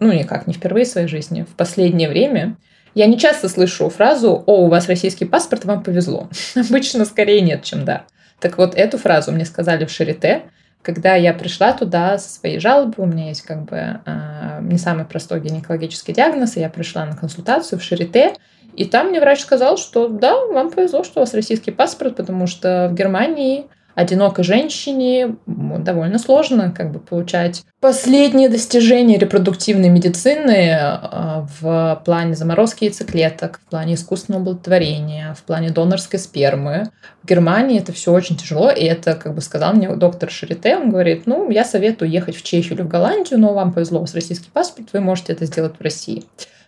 ну 0.00 0.12
никак 0.12 0.46
не 0.46 0.54
впервые 0.54 0.84
в 0.84 0.88
своей 0.88 1.08
жизни, 1.08 1.42
в 1.42 1.54
последнее 1.54 2.08
время 2.08 2.56
я 2.96 3.06
не 3.06 3.18
часто 3.18 3.50
слышу 3.50 3.90
фразу 3.90 4.42
«О, 4.46 4.64
у 4.64 4.68
вас 4.68 4.88
российский 4.88 5.26
паспорт, 5.26 5.66
вам 5.66 5.82
повезло». 5.82 6.30
Обычно 6.56 7.04
скорее 7.04 7.42
нет, 7.42 7.62
чем 7.62 7.84
да. 7.84 8.06
Так 8.40 8.56
вот, 8.56 8.74
эту 8.74 8.96
фразу 8.96 9.32
мне 9.32 9.44
сказали 9.44 9.84
в 9.84 9.90
Шарите, 9.90 10.44
когда 10.80 11.14
я 11.14 11.34
пришла 11.34 11.74
туда 11.74 12.16
со 12.16 12.30
своей 12.30 12.58
жалобой, 12.58 13.04
у 13.04 13.06
меня 13.06 13.28
есть 13.28 13.42
как 13.42 13.64
бы 13.64 13.76
э, 13.76 14.60
не 14.62 14.78
самый 14.78 15.04
простой 15.04 15.40
гинекологический 15.40 16.14
диагноз, 16.14 16.56
и 16.56 16.60
я 16.60 16.70
пришла 16.70 17.04
на 17.04 17.14
консультацию 17.14 17.78
в 17.78 17.82
Шарите, 17.82 18.32
и 18.74 18.86
там 18.86 19.08
мне 19.08 19.20
врач 19.20 19.40
сказал, 19.40 19.76
что 19.76 20.08
да, 20.08 20.34
вам 20.46 20.70
повезло, 20.70 21.04
что 21.04 21.20
у 21.20 21.22
вас 21.22 21.34
российский 21.34 21.72
паспорт, 21.72 22.16
потому 22.16 22.46
что 22.46 22.88
в 22.90 22.94
Германии 22.94 23.66
одинокой 23.96 24.44
женщине 24.44 25.36
довольно 25.46 26.18
сложно 26.18 26.70
как 26.70 26.92
бы 26.92 27.00
получать 27.00 27.64
последние 27.80 28.50
достижения 28.50 29.16
репродуктивной 29.16 29.88
медицины 29.88 30.76
а, 30.78 31.46
в 31.58 32.02
плане 32.04 32.34
заморозки 32.34 32.84
яйцеклеток, 32.84 33.58
в 33.64 33.70
плане 33.70 33.94
искусственного 33.94 34.42
оплодотворения, 34.42 35.32
в 35.32 35.42
плане 35.42 35.70
донорской 35.70 36.18
спермы. 36.18 36.90
В 37.22 37.26
Германии 37.26 37.80
это 37.80 37.92
все 37.94 38.12
очень 38.12 38.36
тяжело, 38.36 38.70
и 38.70 38.84
это, 38.84 39.14
как 39.14 39.34
бы 39.34 39.40
сказал 39.40 39.72
мне 39.72 39.88
доктор 39.96 40.30
Шарите, 40.30 40.76
он 40.76 40.90
говорит, 40.90 41.22
ну, 41.26 41.50
я 41.50 41.64
советую 41.64 42.10
ехать 42.10 42.36
в 42.36 42.42
Чехию 42.42 42.74
или 42.74 42.82
в 42.82 42.88
Голландию, 42.88 43.40
но 43.40 43.54
вам 43.54 43.72
повезло, 43.72 43.98
у 43.98 44.02
вас 44.02 44.14
российский 44.14 44.50
паспорт, 44.52 44.90
вы 44.92 45.00
можете 45.00 45.32
это 45.32 45.46
сделать 45.46 45.72
в 45.78 45.82
России. 45.82 46.24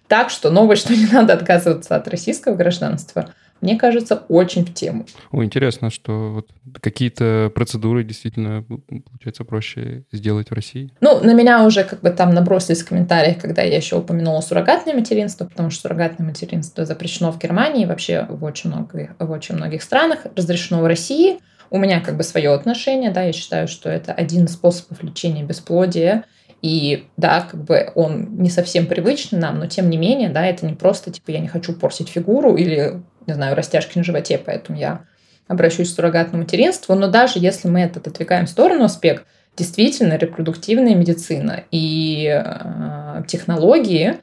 Так 0.07 0.31
что 0.31 0.51
новость, 0.51 0.83
что 0.83 0.95
не 0.95 1.07
надо 1.07 1.35
отказываться 1.35 1.95
от 1.95 2.09
российского 2.09 2.55
гражданства, 2.55 3.29
мне 3.61 3.77
кажется, 3.77 4.23
очень 4.29 4.65
в 4.65 4.75
тему. 4.75 5.07
О, 5.31 5.45
интересно, 5.45 5.91
что 5.91 6.33
вот 6.33 6.49
какие-то 6.81 7.51
процедуры 7.55 8.05
действительно, 8.05 8.65
получается, 8.89 9.45
проще 9.45 10.05
сделать 10.13 10.51
в 10.51 10.55
России. 10.55 10.93
Ну, 11.01 11.23
на 11.23 11.35
меня 11.35 11.65
уже 11.65 11.85
как 11.85 12.01
бы 12.01 12.11
там 12.11 12.35
набросились 12.35 12.83
в 12.83 12.89
комментариях, 12.89 13.39
когда 13.39 13.63
я 13.63 13.77
еще 13.77 13.97
упомянула 13.97 14.41
суррогатное 14.41 14.95
материнство, 14.95 15.45
потому 15.45 15.71
что 15.71 15.83
суррогатное 15.83 16.27
материнство 16.27 16.85
запрещено 16.85 17.33
в 17.33 17.39
Германии, 17.39 17.87
вообще 17.87 18.27
в 18.29 18.45
очень, 18.45 18.71
многих, 18.71 19.11
в 19.19 19.31
очень 19.31 19.57
многих 19.57 19.83
странах, 19.83 20.27
разрешено 20.37 20.81
в 20.83 20.87
России. 20.87 21.39
У 21.71 21.79
меня 21.79 22.01
как 22.01 22.17
бы 22.17 22.23
свое 22.23 22.53
отношение, 22.53 23.11
да, 23.11 23.23
я 23.23 23.33
считаю, 23.33 23.69
что 23.69 23.91
это 23.91 24.13
один 24.13 24.45
из 24.47 24.55
способов 24.55 25.03
лечения 25.03 25.43
бесплодия, 25.45 26.25
и 26.63 27.07
да, 27.17 27.47
как 27.49 27.63
бы 27.63 27.93
он 27.95 28.37
не 28.39 28.51
совсем 28.51 28.87
привычный 28.87 29.39
нам, 29.39 29.59
но 29.59 29.67
тем 29.67 29.91
не 29.91 29.97
менее, 29.97 30.29
да, 30.29 30.45
это 30.45 30.67
не 30.67 30.75
просто 30.75 31.13
типа 31.13 31.31
я 31.31 31.39
не 31.41 31.49
хочу 31.49 31.73
портить 31.73 32.09
фигуру 32.09 32.57
или, 32.57 33.01
не 33.29 33.35
знаю, 33.35 33.55
растяжки 33.55 33.97
на 33.97 34.05
животе, 34.05 34.39
поэтому 34.39 34.79
я 34.79 35.03
обращусь 35.47 35.93
к 35.93 35.95
суррогатному 35.95 36.43
материнству. 36.43 36.95
Но 36.95 37.09
даже 37.09 37.35
если 37.39 37.69
мы 37.69 37.81
этот 37.81 38.07
отвлекаем 38.07 38.47
в 38.47 38.51
сторону 38.51 38.85
аспект, 38.85 39.25
действительно 39.57 40.17
репродуктивная 40.17 40.95
медицина 40.95 41.65
и 41.71 42.27
э, 42.27 43.23
технологии 43.27 44.15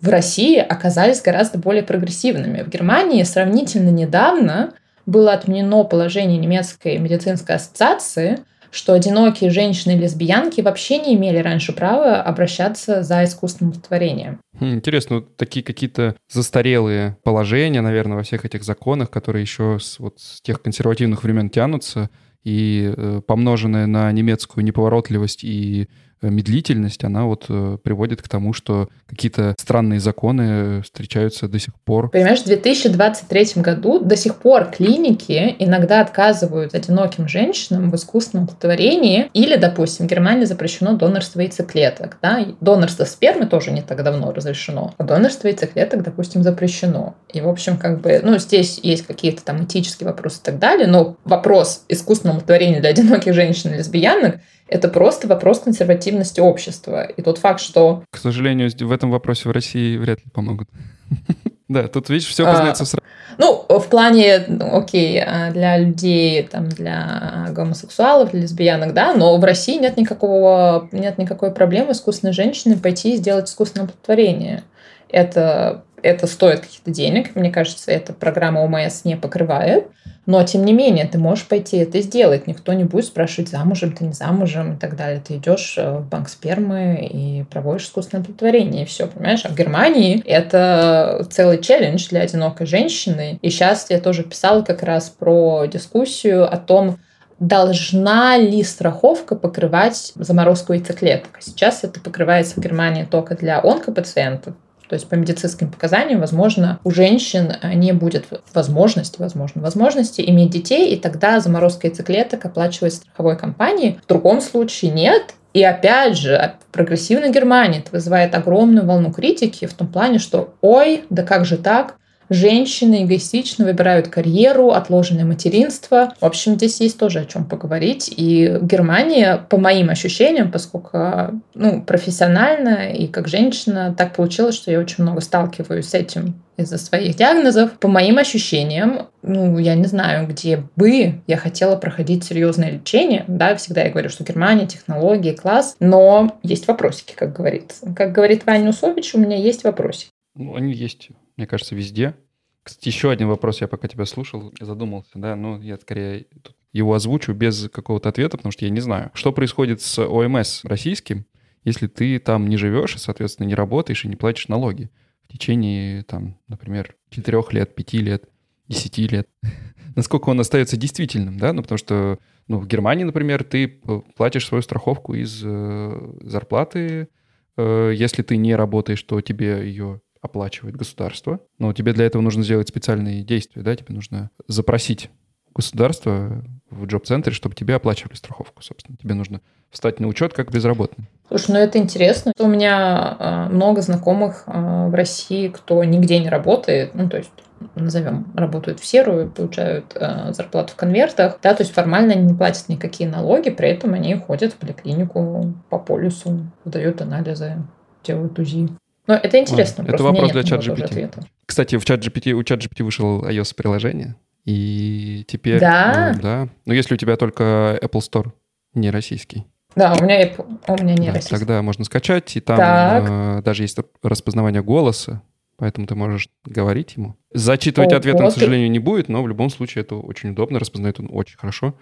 в 0.00 0.08
России 0.08 0.58
оказались 0.58 1.22
гораздо 1.22 1.58
более 1.58 1.82
прогрессивными. 1.82 2.62
В 2.62 2.68
Германии 2.68 3.22
сравнительно 3.22 3.90
недавно 3.90 4.74
было 5.06 5.32
отменено 5.32 5.84
положение 5.84 6.38
немецкой 6.38 6.98
медицинской 6.98 7.56
ассоциации– 7.56 8.40
что 8.76 8.92
одинокие 8.92 9.50
женщины-лесбиянки 9.50 10.60
вообще 10.60 10.98
не 10.98 11.14
имели 11.14 11.38
раньше 11.38 11.72
права 11.72 12.22
обращаться 12.22 13.02
за 13.02 13.24
искусственным 13.24 13.72
творением. 13.72 14.40
Хм, 14.60 14.74
интересно, 14.74 15.16
вот 15.16 15.36
такие 15.36 15.64
какие-то 15.64 16.14
застарелые 16.30 17.16
положения, 17.22 17.80
наверное, 17.80 18.18
во 18.18 18.22
всех 18.22 18.44
этих 18.44 18.64
законах, 18.64 19.10
которые 19.10 19.42
еще 19.42 19.78
с, 19.80 19.98
вот, 19.98 20.20
с 20.20 20.42
тех 20.42 20.60
консервативных 20.62 21.24
времен 21.24 21.48
тянутся, 21.48 22.10
и 22.44 22.92
э, 22.96 23.22
помноженное 23.26 23.86
на 23.86 24.12
немецкую 24.12 24.64
неповоротливость 24.64 25.42
и 25.42 25.88
медлительность, 26.22 27.04
она 27.04 27.24
вот 27.24 27.46
э, 27.48 27.78
приводит 27.82 28.22
к 28.22 28.28
тому, 28.28 28.52
что 28.52 28.88
какие-то 29.06 29.54
странные 29.58 30.00
законы 30.00 30.82
встречаются 30.82 31.48
до 31.48 31.58
сих 31.58 31.74
пор. 31.74 32.10
Понимаешь, 32.10 32.40
в 32.40 32.46
2023 32.46 33.62
году 33.62 34.00
до 34.00 34.16
сих 34.16 34.36
пор 34.36 34.66
клиники 34.66 35.54
иногда 35.58 36.00
отказывают 36.00 36.74
одиноким 36.74 37.28
женщинам 37.28 37.90
в 37.90 37.96
искусственном 37.96 38.44
оплодотворении 38.44 39.30
или, 39.34 39.56
допустим, 39.56 40.06
в 40.06 40.10
Германии 40.10 40.44
запрещено 40.44 40.94
донорство 40.94 41.40
яйцеклеток. 41.40 42.18
Да? 42.22 42.46
Донорство 42.60 43.04
спермы 43.04 43.46
тоже 43.46 43.70
не 43.70 43.82
так 43.82 44.02
давно 44.02 44.32
разрешено, 44.32 44.94
а 44.98 45.04
донорство 45.04 45.48
яйцеклеток, 45.48 46.02
допустим, 46.02 46.42
запрещено. 46.42 47.14
И, 47.32 47.40
в 47.40 47.48
общем, 47.48 47.76
как 47.76 48.00
бы, 48.00 48.20
ну, 48.22 48.38
здесь 48.38 48.80
есть 48.82 49.06
какие-то 49.06 49.44
там 49.44 49.64
этические 49.64 50.08
вопросы 50.08 50.38
и 50.40 50.44
так 50.44 50.58
далее, 50.58 50.86
но 50.86 51.16
вопрос 51.24 51.84
искусственного 51.88 52.38
оплодотворения 52.38 52.80
для 52.80 52.90
одиноких 52.90 53.34
женщин 53.34 53.74
и 53.74 53.78
лесбиянок 53.78 54.40
это 54.68 54.88
просто 54.88 55.28
вопрос 55.28 55.60
консервативности 55.60 56.40
общества. 56.40 57.04
И 57.04 57.22
тот 57.22 57.38
факт, 57.38 57.60
что... 57.60 58.02
К 58.10 58.18
сожалению, 58.18 58.70
в 58.78 58.92
этом 58.92 59.10
вопросе 59.10 59.48
в 59.48 59.52
России 59.52 59.96
вряд 59.96 60.24
ли 60.24 60.30
помогут. 60.32 60.68
Да, 61.68 61.88
тут, 61.88 62.08
видишь, 62.10 62.28
все 62.28 62.44
познается 62.44 62.84
сразу. 62.84 63.02
Ну, 63.38 63.64
в 63.68 63.88
плане, 63.88 64.44
ну, 64.46 64.78
окей, 64.78 65.20
а, 65.20 65.50
для 65.50 65.78
людей, 65.78 66.44
там, 66.44 66.68
для 66.68 67.48
гомосексуалов, 67.50 68.30
для 68.30 68.42
лесбиянок, 68.42 68.94
да, 68.94 69.14
но 69.14 69.36
в 69.36 69.42
России 69.42 69.76
нет 69.76 69.96
никакого, 69.96 70.88
нет 70.92 71.18
никакой 71.18 71.50
проблемы 71.50 71.90
искусственной 71.90 72.32
женщины 72.32 72.76
пойти 72.76 73.14
и 73.14 73.16
сделать 73.16 73.48
искусственное 73.48 73.86
оплодотворение. 73.86 74.62
Это 75.08 75.82
это 76.06 76.26
стоит 76.26 76.60
каких-то 76.60 76.90
денег. 76.90 77.34
Мне 77.34 77.50
кажется, 77.50 77.90
эта 77.90 78.12
программа 78.12 78.60
ОМС 78.60 79.04
не 79.04 79.16
покрывает. 79.16 79.88
Но, 80.26 80.42
тем 80.42 80.64
не 80.64 80.72
менее, 80.72 81.06
ты 81.06 81.18
можешь 81.18 81.46
пойти 81.46 81.78
это 81.78 82.00
сделать. 82.00 82.46
Никто 82.48 82.72
не 82.72 82.82
будет 82.82 83.04
спрашивать, 83.04 83.48
замужем 83.48 83.92
ты, 83.92 84.04
не 84.04 84.12
замужем 84.12 84.74
и 84.74 84.76
так 84.76 84.96
далее. 84.96 85.22
Ты 85.24 85.36
идешь 85.36 85.74
э, 85.78 85.98
в 85.98 86.08
банк 86.08 86.28
спермы 86.28 87.08
и 87.08 87.44
проводишь 87.44 87.84
искусственное 87.84 88.22
оплодотворение, 88.22 88.82
и 88.82 88.86
все, 88.86 89.06
понимаешь? 89.06 89.44
А 89.44 89.48
в 89.48 89.54
Германии 89.54 90.22
это 90.26 91.26
целый 91.30 91.58
челлендж 91.58 92.08
для 92.08 92.22
одинокой 92.22 92.66
женщины. 92.66 93.38
И 93.40 93.50
сейчас 93.50 93.88
я 93.90 94.00
тоже 94.00 94.24
писала 94.24 94.62
как 94.62 94.82
раз 94.82 95.10
про 95.10 95.66
дискуссию 95.66 96.52
о 96.52 96.56
том, 96.56 96.98
должна 97.38 98.36
ли 98.36 98.62
страховка 98.64 99.36
покрывать 99.36 100.12
заморозку 100.16 100.72
яйцеклеток. 100.72 101.38
Сейчас 101.40 101.84
это 101.84 102.00
покрывается 102.00 102.54
в 102.56 102.62
Германии 102.62 103.04
только 103.04 103.36
для 103.36 103.60
онкопациентов, 103.62 104.54
то 104.88 104.94
есть 104.94 105.08
по 105.08 105.14
медицинским 105.14 105.70
показаниям, 105.70 106.20
возможно, 106.20 106.78
у 106.84 106.90
женщин 106.90 107.52
э, 107.60 107.74
не 107.74 107.92
будет 107.92 108.26
возможности, 108.54 109.20
возможно, 109.20 109.60
возможности 109.62 110.22
иметь 110.26 110.50
детей, 110.50 110.94
и 110.94 110.96
тогда 110.96 111.40
заморозка 111.40 111.88
яйцеклеток 111.88 112.44
оплачивается 112.44 113.00
страховой 113.00 113.36
компанией. 113.36 113.98
В 114.02 114.06
другом 114.06 114.40
случае 114.40 114.92
нет. 114.92 115.34
И 115.54 115.62
опять 115.62 116.18
же, 116.18 116.54
в 116.68 116.72
прогрессивной 116.72 117.32
Германии 117.32 117.80
это 117.80 117.90
вызывает 117.90 118.34
огромную 118.34 118.86
волну 118.86 119.10
критики 119.10 119.66
в 119.66 119.72
том 119.72 119.88
плане, 119.88 120.18
что 120.18 120.54
ой, 120.60 121.04
да 121.08 121.22
как 121.22 121.46
же 121.46 121.56
так? 121.56 121.96
Женщины 122.28 123.04
эгоистично 123.04 123.64
выбирают 123.64 124.08
карьеру, 124.08 124.70
отложенное 124.70 125.24
материнство. 125.24 126.14
В 126.20 126.24
общем, 126.24 126.54
здесь 126.54 126.80
есть 126.80 126.98
тоже 126.98 127.20
о 127.20 127.24
чем 127.24 127.44
поговорить. 127.44 128.12
И 128.16 128.58
Германия, 128.62 129.44
по 129.48 129.58
моим 129.58 129.90
ощущениям, 129.90 130.50
поскольку 130.50 131.42
ну, 131.54 131.82
профессионально 131.82 132.92
и 132.92 133.06
как 133.06 133.28
женщина, 133.28 133.94
так 133.96 134.14
получилось, 134.14 134.54
что 134.54 134.70
я 134.70 134.78
очень 134.78 135.04
много 135.04 135.20
сталкиваюсь 135.20 135.88
с 135.88 135.94
этим 135.94 136.34
из-за 136.56 136.78
своих 136.78 137.16
диагнозов. 137.16 137.72
По 137.78 137.88
моим 137.88 138.18
ощущениям, 138.18 139.08
ну, 139.22 139.58
я 139.58 139.74
не 139.74 139.84
знаю, 139.84 140.26
где 140.26 140.62
бы 140.76 141.20
я 141.26 141.36
хотела 141.36 141.76
проходить 141.76 142.24
серьезное 142.24 142.72
лечение. 142.72 143.24
Да, 143.28 143.54
всегда 143.56 143.82
я 143.82 143.90
говорю, 143.90 144.08
что 144.08 144.24
Германия, 144.24 144.66
технологии, 144.66 145.32
класс. 145.32 145.76
Но 145.80 146.38
есть 146.42 146.66
вопросики, 146.66 147.14
как 147.14 147.34
говорится. 147.34 147.92
Как 147.94 148.12
говорит 148.12 148.46
Ваня 148.46 148.70
Усович, 148.70 149.14
у 149.14 149.18
меня 149.18 149.36
есть 149.36 149.64
вопросики. 149.64 150.10
Ну, 150.34 150.54
они 150.54 150.72
есть 150.72 151.10
мне 151.36 151.46
кажется, 151.46 151.74
везде. 151.74 152.16
Кстати, 152.62 152.88
еще 152.88 153.10
один 153.10 153.28
вопрос, 153.28 153.60
я 153.60 153.68
пока 153.68 153.86
тебя 153.86 154.04
слушал, 154.06 154.52
задумался, 154.60 155.12
да, 155.14 155.36
ну, 155.36 155.60
я 155.60 155.76
скорее 155.76 156.26
его 156.72 156.94
озвучу 156.94 157.32
без 157.32 157.68
какого-то 157.70 158.08
ответа, 158.08 158.36
потому 158.36 158.52
что 158.52 158.64
я 158.64 158.70
не 158.70 158.80
знаю. 158.80 159.10
Что 159.14 159.32
происходит 159.32 159.80
с 159.80 159.98
ОМС 160.04 160.64
российским, 160.64 161.26
если 161.64 161.86
ты 161.86 162.18
там 162.18 162.48
не 162.48 162.56
живешь 162.56 162.94
и, 162.96 162.98
соответственно, 162.98 163.46
не 163.46 163.54
работаешь 163.54 164.04
и 164.04 164.08
не 164.08 164.16
платишь 164.16 164.48
налоги 164.48 164.90
в 165.24 165.32
течение, 165.32 166.02
там, 166.02 166.38
например, 166.48 166.96
4 167.10 167.42
лет, 167.52 167.74
5 167.74 167.92
лет, 167.94 168.28
10 168.68 168.98
лет? 169.12 169.28
Насколько 169.96 170.28
он 170.28 170.40
остается 170.40 170.76
действительным, 170.76 171.38
да? 171.38 171.52
Ну, 171.52 171.62
потому 171.62 171.78
что, 171.78 172.18
ну, 172.48 172.58
в 172.58 172.66
Германии, 172.66 173.04
например, 173.04 173.44
ты 173.44 173.68
платишь 174.16 174.46
свою 174.46 174.62
страховку 174.62 175.14
из 175.14 175.40
э, 175.42 176.14
зарплаты, 176.20 177.08
э, 177.56 177.92
если 177.94 178.22
ты 178.22 178.36
не 178.36 178.54
работаешь, 178.54 179.02
то 179.02 179.20
тебе 179.20 179.66
ее 179.66 180.00
оплачивает 180.20 180.76
государство, 180.76 181.40
но 181.58 181.72
тебе 181.72 181.92
для 181.92 182.06
этого 182.06 182.22
нужно 182.22 182.42
сделать 182.42 182.68
специальные 182.68 183.22
действия, 183.22 183.62
да, 183.62 183.74
тебе 183.76 183.94
нужно 183.94 184.30
запросить 184.48 185.10
государство 185.54 186.44
в 186.70 186.84
джоб-центре, 186.86 187.32
чтобы 187.32 187.54
тебе 187.54 187.74
оплачивали 187.74 188.14
страховку, 188.14 188.62
собственно. 188.62 188.98
Тебе 188.98 189.14
нужно 189.14 189.40
встать 189.70 190.00
на 190.00 190.08
учет 190.08 190.32
как 190.32 190.50
безработный. 190.52 191.06
Слушай, 191.28 191.52
ну 191.52 191.58
это 191.58 191.78
интересно. 191.78 192.32
У 192.38 192.46
меня 192.46 193.16
э, 193.18 193.52
много 193.52 193.80
знакомых 193.80 194.44
э, 194.46 194.88
в 194.88 194.94
России, 194.94 195.48
кто 195.48 195.82
нигде 195.84 196.18
не 196.18 196.28
работает, 196.28 196.94
ну 196.94 197.08
то 197.08 197.16
есть 197.16 197.30
назовем, 197.74 198.32
работают 198.34 198.80
в 198.80 198.84
серую, 198.84 199.30
получают 199.30 199.92
э, 199.94 200.32
зарплату 200.32 200.72
в 200.72 200.76
конвертах, 200.76 201.38
да, 201.42 201.54
то 201.54 201.62
есть 201.62 201.72
формально 201.72 202.12
они 202.12 202.32
не 202.32 202.34
платят 202.34 202.68
никакие 202.68 203.08
налоги, 203.08 203.50
при 203.50 203.68
этом 203.68 203.94
они 203.94 204.14
ходят 204.16 204.52
в 204.52 204.56
поликлинику 204.56 205.54
по 205.70 205.78
полюсу, 205.78 206.46
выдают 206.64 207.00
анализы, 207.00 207.62
делают 208.04 208.38
УЗИ. 208.38 208.68
Но 209.06 209.14
это 209.14 209.38
интересно. 209.38 209.84
А, 209.86 209.92
это 209.92 210.02
вопрос 210.02 210.32
для 210.32 210.42
чат 210.42 210.66
GPT. 210.66 211.10
Кстати, 211.44 211.76
в 211.76 211.84
чат 211.84 212.04
GPT, 212.04 212.32
у 212.32 212.42
чат 212.42 212.60
GPT 212.60 212.82
вышел 212.82 213.24
iOS-приложение, 213.24 214.16
и 214.44 215.24
теперь... 215.28 215.60
Да? 215.60 216.12
Ну, 216.14 216.22
да. 216.22 216.48
Но 216.64 216.74
если 216.74 216.94
у 216.94 216.96
тебя 216.96 217.16
только 217.16 217.78
Apple 217.82 218.00
Store, 218.00 218.32
не 218.74 218.90
российский. 218.90 219.46
Да, 219.74 219.94
у 219.94 220.02
меня, 220.02 220.26
Apple, 220.26 220.58
у 220.68 220.82
меня 220.82 220.94
не 220.94 221.08
да, 221.08 221.14
российский. 221.14 221.36
Тогда 221.36 221.62
можно 221.62 221.84
скачать, 221.84 222.34
и 222.36 222.40
там 222.40 222.58
э, 222.58 223.42
даже 223.42 223.62
есть 223.62 223.78
распознавание 224.02 224.62
голоса, 224.62 225.22
поэтому 225.56 225.86
ты 225.86 225.94
можешь 225.94 226.28
говорить 226.44 226.96
ему. 226.96 227.16
Зачитывать 227.32 227.92
О, 227.92 227.96
ответ 227.96 228.18
он, 228.18 228.30
к 228.30 228.32
сожалению, 228.32 228.70
не 228.70 228.78
будет, 228.78 229.08
но 229.08 229.22
в 229.22 229.28
любом 229.28 229.50
случае 229.50 229.82
это 229.82 229.96
очень 229.96 230.30
удобно, 230.30 230.58
распознает 230.58 230.98
он 230.98 231.08
очень 231.10 231.36
хорошо. 231.36 231.74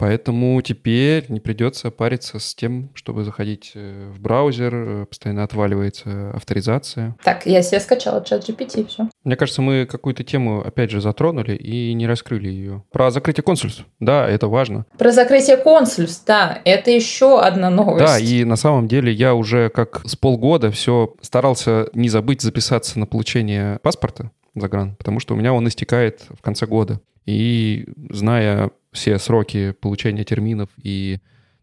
Поэтому 0.00 0.58
теперь 0.62 1.26
не 1.28 1.40
придется 1.40 1.90
париться 1.90 2.38
с 2.38 2.54
тем, 2.54 2.88
чтобы 2.94 3.22
заходить 3.22 3.72
э, 3.74 4.10
в 4.10 4.18
браузер, 4.18 4.74
э, 4.74 5.04
постоянно 5.04 5.44
отваливается 5.44 6.30
авторизация. 6.30 7.14
Так, 7.22 7.44
я 7.44 7.60
себе 7.60 7.80
скачала 7.80 8.24
чат 8.24 8.48
GPT, 8.48 8.86
все. 8.86 9.10
Мне 9.24 9.36
кажется, 9.36 9.60
мы 9.60 9.84
какую-то 9.84 10.24
тему, 10.24 10.62
опять 10.66 10.90
же, 10.90 11.02
затронули 11.02 11.54
и 11.54 11.92
не 11.92 12.06
раскрыли 12.06 12.48
ее. 12.48 12.82
Про 12.90 13.10
закрытие 13.10 13.44
консульств. 13.44 13.84
Да, 13.98 14.26
это 14.26 14.48
важно. 14.48 14.86
Про 14.96 15.12
закрытие 15.12 15.58
консульств, 15.58 16.24
да, 16.26 16.62
это 16.64 16.90
еще 16.90 17.38
одна 17.38 17.68
новость. 17.68 18.06
Да, 18.06 18.18
и 18.18 18.44
на 18.44 18.56
самом 18.56 18.88
деле 18.88 19.12
я 19.12 19.34
уже 19.34 19.68
как 19.68 20.00
с 20.06 20.16
полгода 20.16 20.70
все 20.70 21.12
старался 21.20 21.88
не 21.92 22.08
забыть 22.08 22.40
записаться 22.40 22.98
на 22.98 23.04
получение 23.04 23.78
паспорта 23.82 24.30
загран, 24.54 24.96
потому 24.96 25.20
что 25.20 25.34
у 25.34 25.36
меня 25.36 25.52
он 25.52 25.68
истекает 25.68 26.22
в 26.30 26.40
конце 26.40 26.64
года. 26.64 27.02
И 27.26 27.86
зная 28.08 28.70
все 28.92 29.18
сроки 29.18 29.72
получения 29.72 30.24
терминов 30.24 30.68
и 30.82 31.18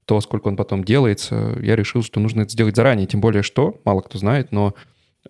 то, 0.06 0.22
сколько 0.22 0.48
он 0.48 0.56
потом 0.56 0.84
делается, 0.84 1.58
я 1.62 1.76
решил, 1.76 2.02
что 2.02 2.20
нужно 2.20 2.42
это 2.44 2.52
сделать 2.52 2.76
заранее. 2.76 3.08
Тем 3.08 3.20
более, 3.20 3.44
что, 3.44 3.82
мало 3.84 4.00
кто 4.00 4.18
знает, 4.18 4.54
но 4.54 4.74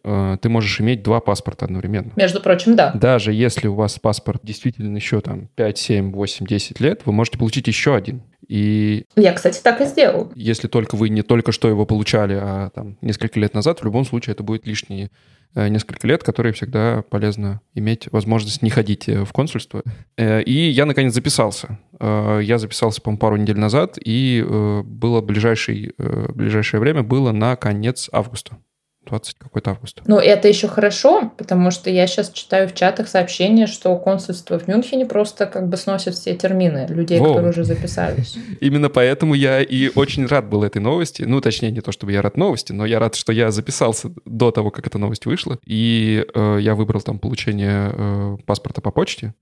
э, 0.04 0.38
ты 0.40 0.50
можешь 0.50 0.80
иметь 0.80 1.02
два 1.02 1.20
паспорта 1.20 1.66
одновременно. 1.66 2.12
Между 2.16 2.42
прочим, 2.42 2.76
да. 2.76 2.92
Даже 2.94 3.34
если 3.34 3.68
у 3.68 3.74
вас 3.74 3.98
паспорт 3.98 4.42
действительно 4.44 4.96
еще 4.96 5.22
там 5.22 5.48
5, 5.56 5.78
7, 5.80 6.12
8, 6.12 6.46
10 6.46 6.80
лет, 6.80 7.02
вы 7.06 7.12
можете 7.12 7.40
получить 7.40 7.68
еще 7.68 7.96
один. 7.96 8.22
И 8.48 9.06
Я, 9.16 9.34
кстати, 9.34 9.60
так 9.62 9.82
и 9.82 9.86
сделал. 9.86 10.32
если 10.36 10.68
только 10.68 10.96
вы 10.96 11.10
не 11.10 11.24
только 11.24 11.52
что 11.52 11.68
его 11.68 11.88
получали, 11.88 12.38
а 12.40 12.70
там 12.70 12.98
несколько 13.02 13.40
лет 13.40 13.56
назад, 13.56 13.80
в 13.80 13.84
любом 13.84 14.06
случае 14.06 14.34
это 14.34 14.44
будет 14.44 14.68
лишние 14.68 15.10
несколько 15.56 16.08
лет, 16.08 16.24
которые 16.24 16.54
всегда 16.54 17.04
полезно 17.10 17.62
иметь 17.74 18.08
возможность 18.12 18.62
не 18.62 18.70
ходить 18.70 19.10
э, 19.10 19.24
в 19.26 19.32
консульство. 19.34 19.84
Э, 20.18 20.42
И 20.44 20.70
я, 20.70 20.86
наконец, 20.86 21.14
записался. 21.14 21.80
Э, 22.00 22.40
Я 22.44 22.58
записался, 22.58 23.02
по-моему, 23.02 23.20
пару 23.20 23.38
недель 23.38 23.58
назад, 23.58 23.98
и 24.04 24.44
э, 24.46 24.82
было 24.84 25.22
ближайший, 25.22 25.94
э, 25.98 26.32
ближайшее 26.34 26.80
время 26.80 27.04
было 27.04 27.32
на 27.32 27.56
конец 27.56 28.10
августа. 28.12 28.58
20 29.08 29.36
какой-то 29.38 29.72
августа. 29.72 30.04
Ну, 30.06 30.18
это 30.18 30.48
еще 30.48 30.68
хорошо, 30.68 31.32
потому 31.38 31.72
что 31.72 31.90
я 31.90 32.08
сейчас 32.08 32.32
читаю 32.32 32.68
в 32.70 32.74
чатах 32.74 33.08
сообщения, 33.08 33.68
что 33.68 33.96
консульство 33.98 34.60
в 34.60 34.68
Мюнхене 34.68 35.06
просто 35.06 35.46
как 35.46 35.68
бы 35.68 35.78
сносит 35.78 36.16
все 36.16 36.36
термины 36.36 36.86
людей, 36.90 37.20
Во. 37.20 37.28
которые 37.28 37.52
уже 37.52 37.64
записались. 37.64 38.38
Именно 38.62 38.90
поэтому 38.90 39.34
я 39.34 39.62
и 39.62 39.90
очень 39.96 40.26
рад 40.26 40.48
был 40.50 40.64
этой 40.64 40.82
новости. 40.82 41.24
Ну, 41.24 41.42
точнее, 41.42 41.72
не 41.72 41.82
то, 41.82 41.92
чтобы 41.92 42.12
я 42.12 42.22
рад 42.22 42.38
новости, 42.38 42.72
но 42.74 42.86
я 42.86 43.00
рад, 43.00 43.16
что 43.16 43.32
я 43.32 43.52
записался 43.52 44.12
до 44.26 44.52
того, 44.52 44.72
как 44.72 44.88
эта 44.88 44.98
новость 44.98 45.26
вышла. 45.26 45.58
И 45.66 46.26
э, 46.34 46.58
я 46.62 46.76
выбрал 46.76 47.02
там 47.02 47.20
получение 47.20 47.92
э, 47.94 48.38
паспорта 48.46 48.82
по 48.82 48.92
почте, 48.92 49.34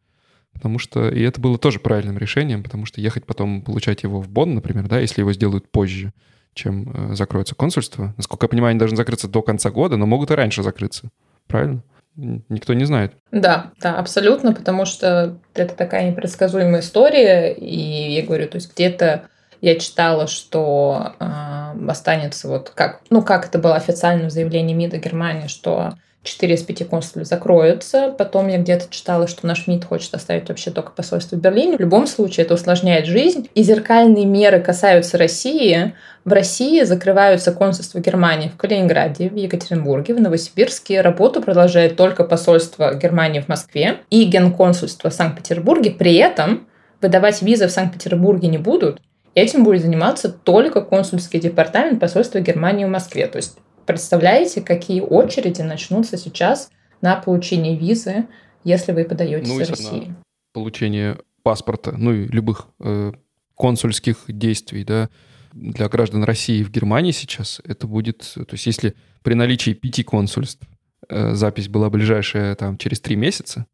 потому 0.54 0.80
что... 0.80 1.10
И 1.10 1.22
это 1.22 1.42
было 1.42 1.58
тоже 1.58 1.80
правильным 1.80 2.18
решением, 2.18 2.64
потому 2.64 2.86
что 2.86 3.02
ехать 3.02 3.26
потом 3.26 3.62
получать 3.62 4.04
его 4.04 4.22
в 4.22 4.30
Бонн, 4.30 4.56
например, 4.56 4.88
да, 4.88 5.00
если 5.00 5.22
его 5.22 5.34
сделают 5.34 5.70
позже, 5.70 6.14
чем 6.56 7.12
э, 7.12 7.16
закроется 7.16 7.54
консульство. 7.54 8.16
Насколько 8.18 8.46
я 8.46 8.50
понимаю, 8.50 8.72
они 8.72 8.80
должны 8.80 8.98
закрыться 8.98 9.28
до 9.28 9.44
конца 9.44 9.70
года, 9.70 9.98
но 9.98 10.08
могут 10.08 10.32
и 10.32 10.36
раньше 10.36 10.64
закрыться. 10.64 11.10
Правильно? 11.48 11.84
Никто 12.16 12.74
не 12.74 12.86
знает. 12.86 13.14
Да, 13.32 13.72
да, 13.82 13.98
абсолютно, 13.98 14.54
потому 14.54 14.86
что 14.86 15.38
это 15.54 15.76
такая 15.76 16.10
непредсказуемая 16.10 16.80
история, 16.80 17.54
и 17.54 18.14
я 18.14 18.24
говорю, 18.24 18.48
то 18.48 18.56
есть 18.56 18.74
где-то 18.74 19.28
я 19.60 19.78
читала, 19.78 20.28
что 20.28 21.14
э, 21.20 21.90
останется 21.90 22.48
вот 22.48 22.72
как, 22.74 23.02
ну 23.10 23.22
как 23.22 23.48
это 23.48 23.60
было 23.60 23.76
официально 23.76 24.30
в 24.30 24.32
заявлении 24.32 24.74
МИДа 24.74 24.98
Германии, 24.98 25.48
что 25.48 25.96
4 26.26 26.56
из 26.56 26.64
5 26.64 26.90
консулей 26.90 27.26
закроются. 27.26 28.14
Потом 28.18 28.48
я 28.48 28.58
где-то 28.58 28.88
читала, 28.90 29.28
что 29.28 29.48
наш 29.48 29.68
МИД 29.68 29.86
хочет 29.86 30.14
оставить 30.14 30.50
вообще 30.50 30.72
только 30.72 30.92
посольство 30.92 31.36
в 31.36 31.40
Берлине. 31.40 31.78
В 31.78 31.80
любом 31.80 32.08
случае 32.08 32.46
это 32.46 32.56
усложняет 32.56 33.06
жизнь. 33.06 33.50
И 33.54 33.64
зеркальные 33.64 34.26
меры 34.26 34.60
касаются 34.60 35.18
России. 35.18 35.94
В 36.26 36.34
России 36.34 36.84
закрываются 36.84 37.52
консульства 37.52 38.00
Германии 38.00 38.50
в 38.50 38.58
Калининграде, 38.58 39.30
в 39.30 39.36
Екатеринбурге, 39.36 40.16
в 40.16 40.22
Новосибирске. 40.22 41.02
Работу 41.02 41.42
продолжает 41.42 41.96
только 41.96 42.24
посольство 42.24 42.96
Германии 42.96 43.42
в 43.42 43.48
Москве 43.48 44.00
и 44.10 44.24
генконсульство 44.26 45.10
в 45.10 45.14
Санкт-Петербурге. 45.14 45.92
При 45.92 46.16
этом 46.16 46.68
выдавать 47.02 47.42
визы 47.44 47.68
в 47.68 47.72
Санкт-Петербурге 47.72 48.48
не 48.48 48.58
будут. 48.58 49.00
Этим 49.36 49.64
будет 49.64 49.82
заниматься 49.82 50.30
только 50.30 50.82
консульский 50.82 51.40
департамент 51.40 52.00
посольства 52.00 52.40
Германии 52.40 52.86
в 52.86 52.90
Москве. 52.90 53.28
То 53.28 53.36
есть 53.36 53.58
представляете, 53.86 54.62
какие 54.62 55.02
очереди 55.02 55.62
начнутся 55.62 56.18
сейчас 56.18 56.70
на 57.02 57.16
получение 57.18 57.78
визы, 57.78 58.28
если 58.64 58.92
вы 58.92 59.06
подаетесь 59.06 59.48
Ну, 59.50 59.60
из. 59.60 59.70
России? 59.70 60.16
получение 60.54 61.18
паспорта, 61.44 61.92
ну 61.98 62.14
и 62.14 62.28
любых 62.28 62.68
э, 62.80 63.12
консульских 63.56 64.24
действий, 64.30 64.84
да, 64.86 65.10
для 65.52 65.88
граждан 65.90 66.24
России 66.24 66.64
в 66.64 66.72
Германии 66.72 67.12
сейчас, 67.12 67.62
это 67.66 67.88
будет, 67.88 68.20
то 68.36 68.46
есть 68.54 68.66
если 68.66 68.96
при 69.22 69.34
наличии 69.34 69.72
пяти 69.74 70.04
консульств 70.04 70.66
э, 71.10 71.34
запись 71.34 71.68
была 71.68 71.90
ближайшая 71.90 72.56
там 72.56 72.78
через 72.78 73.00
три 73.02 73.16
месяца, 73.18 73.66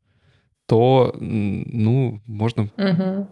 то, 0.66 1.16
ну, 1.20 2.20
можно 2.26 2.70
Мгм. 2.78 3.28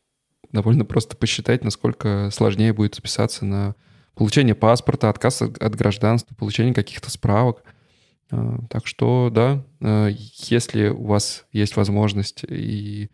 довольно 0.52 0.86
просто 0.86 1.16
посчитать, 1.18 1.64
насколько 1.64 2.30
сложнее 2.32 2.72
будет 2.74 2.96
записаться 2.96 3.46
на 3.46 3.76
получение 4.20 4.54
паспорта, 4.54 5.10
отказ 5.10 5.42
от 5.42 5.76
гражданства, 5.76 6.36
получение 6.36 6.74
каких-то 6.74 7.10
справок. 7.10 7.64
А, 8.32 8.60
Так 8.70 8.86
что, 8.86 9.30
да, 9.34 9.64
э, 9.80 10.10
если 10.50 10.90
у 10.90 11.06
вас 11.06 11.46
есть 11.54 11.78
возможность 11.78 12.44
и 12.44 13.10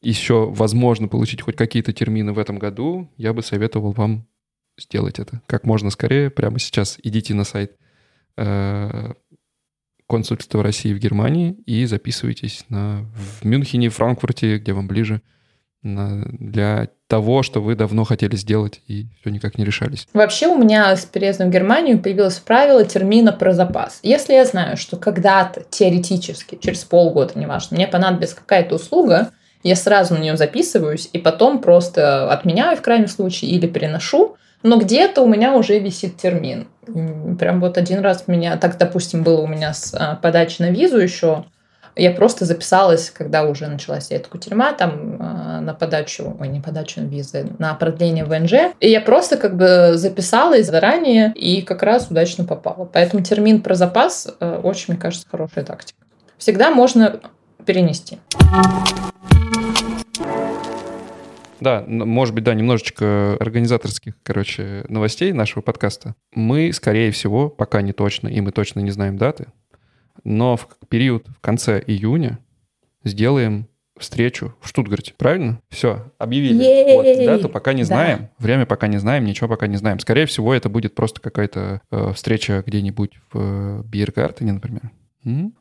еще 0.00 0.50
возможно 0.50 1.08
получить 1.08 1.42
хоть 1.42 1.56
какие-то 1.56 1.92
термины 1.92 2.32
в 2.32 2.38
этом 2.38 2.58
году, 2.58 3.10
я 3.18 3.34
бы 3.34 3.42
советовал 3.42 3.92
вам 3.92 4.26
сделать 4.78 5.18
это 5.18 5.42
как 5.46 5.64
можно 5.64 5.90
скорее. 5.90 6.30
Прямо 6.30 6.58
сейчас 6.58 6.98
идите 7.02 7.34
на 7.34 7.44
сайт 7.44 7.76
э, 8.38 9.12
консульства 10.06 10.62
России 10.62 10.94
в 10.94 10.98
Германии 10.98 11.52
и 11.66 11.84
записывайтесь 11.84 12.64
на, 12.70 13.04
в 13.14 13.44
Мюнхене, 13.44 13.90
Франкфурте, 13.90 14.56
где 14.56 14.72
вам 14.72 14.88
ближе, 14.88 15.20
на- 15.82 16.24
для 16.32 16.88
того, 17.10 17.42
что 17.42 17.60
вы 17.60 17.74
давно 17.74 18.04
хотели 18.04 18.36
сделать 18.36 18.80
и 18.86 19.06
все 19.20 19.30
никак 19.30 19.58
не 19.58 19.64
решались. 19.64 20.06
Вообще 20.14 20.46
у 20.46 20.56
меня 20.56 20.94
с 20.94 21.04
переездом 21.04 21.48
в 21.48 21.52
Германию 21.52 21.98
появилось 21.98 22.38
правило 22.38 22.84
термина 22.84 23.32
про 23.32 23.52
запас. 23.52 23.98
Если 24.04 24.32
я 24.32 24.44
знаю, 24.44 24.76
что 24.76 24.96
когда-то, 24.96 25.64
теоретически, 25.68 26.56
через 26.62 26.84
полгода, 26.84 27.32
неважно, 27.36 27.76
мне 27.76 27.88
понадобится 27.88 28.36
какая-то 28.36 28.76
услуга, 28.76 29.32
я 29.64 29.74
сразу 29.74 30.14
на 30.14 30.18
нее 30.18 30.36
записываюсь 30.36 31.10
и 31.12 31.18
потом 31.18 31.60
просто 31.60 32.32
отменяю 32.32 32.76
в 32.76 32.80
крайнем 32.80 33.08
случае 33.08 33.50
или 33.50 33.66
переношу, 33.66 34.36
но 34.62 34.78
где-то 34.78 35.22
у 35.22 35.26
меня 35.26 35.54
уже 35.56 35.80
висит 35.80 36.16
термин. 36.16 36.68
Прям 37.40 37.60
вот 37.60 37.76
один 37.76 38.00
раз 38.00 38.22
у 38.28 38.30
меня, 38.30 38.56
так, 38.56 38.78
допустим, 38.78 39.24
было 39.24 39.40
у 39.40 39.48
меня 39.48 39.74
с 39.74 39.94
а, 39.94 40.14
подачей 40.14 40.64
на 40.64 40.70
визу 40.70 40.98
еще, 40.98 41.44
я 42.02 42.10
просто 42.12 42.44
записалась, 42.46 43.10
когда 43.10 43.44
уже 43.44 43.66
началась 43.66 44.10
эта 44.10 44.28
кутерьма, 44.28 44.72
там, 44.72 45.16
а, 45.20 45.60
на 45.60 45.74
подачу, 45.74 46.36
ой, 46.40 46.48
не 46.48 46.60
подачу 46.60 47.02
визы, 47.02 47.48
на 47.58 47.74
продление 47.74 48.24
ВНЖ. 48.24 48.74
И 48.80 48.88
я 48.88 49.00
просто 49.00 49.36
как 49.36 49.56
бы 49.56 49.92
записалась 49.94 50.66
заранее 50.66 51.32
и 51.34 51.62
как 51.62 51.82
раз 51.82 52.10
удачно 52.10 52.44
попала. 52.44 52.88
Поэтому 52.90 53.22
термин 53.22 53.60
про 53.60 53.74
запас 53.74 54.28
э, 54.40 54.60
очень, 54.62 54.94
мне 54.94 54.98
кажется, 54.98 55.26
хорошая 55.30 55.64
тактика. 55.64 55.98
Всегда 56.38 56.70
можно 56.70 57.20
перенести. 57.66 58.18
Да, 61.60 61.84
может 61.86 62.34
быть, 62.34 62.44
да, 62.44 62.54
немножечко 62.54 63.36
организаторских, 63.38 64.14
короче, 64.22 64.84
новостей 64.88 65.32
нашего 65.32 65.60
подкаста. 65.60 66.14
Мы, 66.34 66.72
скорее 66.72 67.10
всего, 67.10 67.50
пока 67.50 67.82
не 67.82 67.92
точно, 67.92 68.28
и 68.28 68.40
мы 68.40 68.50
точно 68.50 68.80
не 68.80 68.90
знаем 68.90 69.18
даты, 69.18 69.48
но 70.24 70.56
в 70.56 70.68
период 70.88 71.26
в 71.28 71.40
конце 71.40 71.82
июня 71.86 72.38
сделаем 73.04 73.66
встречу 73.98 74.54
в 74.60 74.68
Штутгарте, 74.68 75.12
правильно? 75.16 75.60
Все, 75.68 76.10
объявили. 76.18 76.62
Ей! 76.62 76.96
Вот, 76.96 77.26
дату 77.26 77.48
пока 77.50 77.72
не 77.74 77.82
Да. 77.82 77.86
знаем, 77.86 78.28
время 78.38 78.64
пока 78.66 78.86
не 78.86 78.96
знаем, 78.98 79.24
ничего 79.24 79.48
пока 79.48 79.66
не 79.66 79.76
знаем. 79.76 79.98
Скорее 79.98 80.24
всего, 80.26 80.54
это 80.54 80.68
будет 80.70 80.94
просто 80.94 81.20
какая-то 81.20 81.82
э, 81.90 82.12
встреча 82.14 82.62
где-нибудь 82.66 83.12
в 83.32 83.38
э, 83.38 83.82
Биргартене, 83.84 84.52
например, 84.52 84.90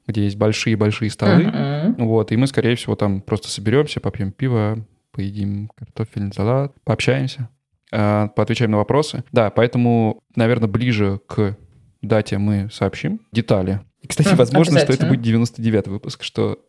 где 0.07 0.23
есть 0.23 0.37
большие-большие 0.37 1.09
столы. 1.11 1.47
Мгм. 1.47 1.95
Вот, 2.07 2.31
и 2.31 2.37
мы, 2.37 2.47
скорее 2.47 2.75
всего, 2.75 2.95
там 2.95 3.19
просто 3.19 3.49
соберемся, 3.49 3.99
попьем 3.99 4.31
пиво, 4.31 4.85
поедим 5.11 5.69
картофельный 5.75 6.31
салат, 6.33 6.73
пообщаемся, 6.85 7.49
э, 7.91 8.29
поотвечаем 8.35 8.71
на 8.71 8.77
вопросы. 8.77 9.25
Да, 9.33 9.49
поэтому, 9.49 10.23
наверное, 10.35 10.69
ближе 10.69 11.19
к 11.27 11.57
дате 12.01 12.37
мы 12.37 12.69
сообщим 12.71 13.19
детали. 13.33 13.81
И, 14.01 14.07
кстати, 14.07 14.33
возможно, 14.35 14.79
что 14.79 14.93
это 14.93 15.05
будет 15.05 15.21
99 15.21 15.87
выпуск, 15.87 16.23
что 16.23 16.59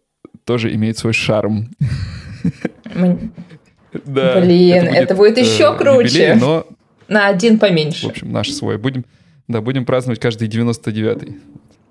тоже 0.45 0.75
имеет 0.75 0.99
свой 0.99 1.13
шарм. 1.13 1.71
Да, 4.05 4.41
Блин, 4.41 4.85
это 4.87 5.15
будет 5.15 5.39
еще 5.39 5.77
круче. 5.77 6.09
юбилей, 6.09 6.35
но, 6.35 6.67
На 7.09 7.27
один 7.27 7.57
в 7.57 7.61
поменьше. 7.61 8.07
общем, 8.07 8.31
наш 8.31 8.51
свой. 8.53 8.79
Будем, 8.79 9.05
да, 9.49 9.61
будем 9.61 9.85
праздновать 9.85 10.21
каждый 10.21 10.49
99-й. 10.49 11.41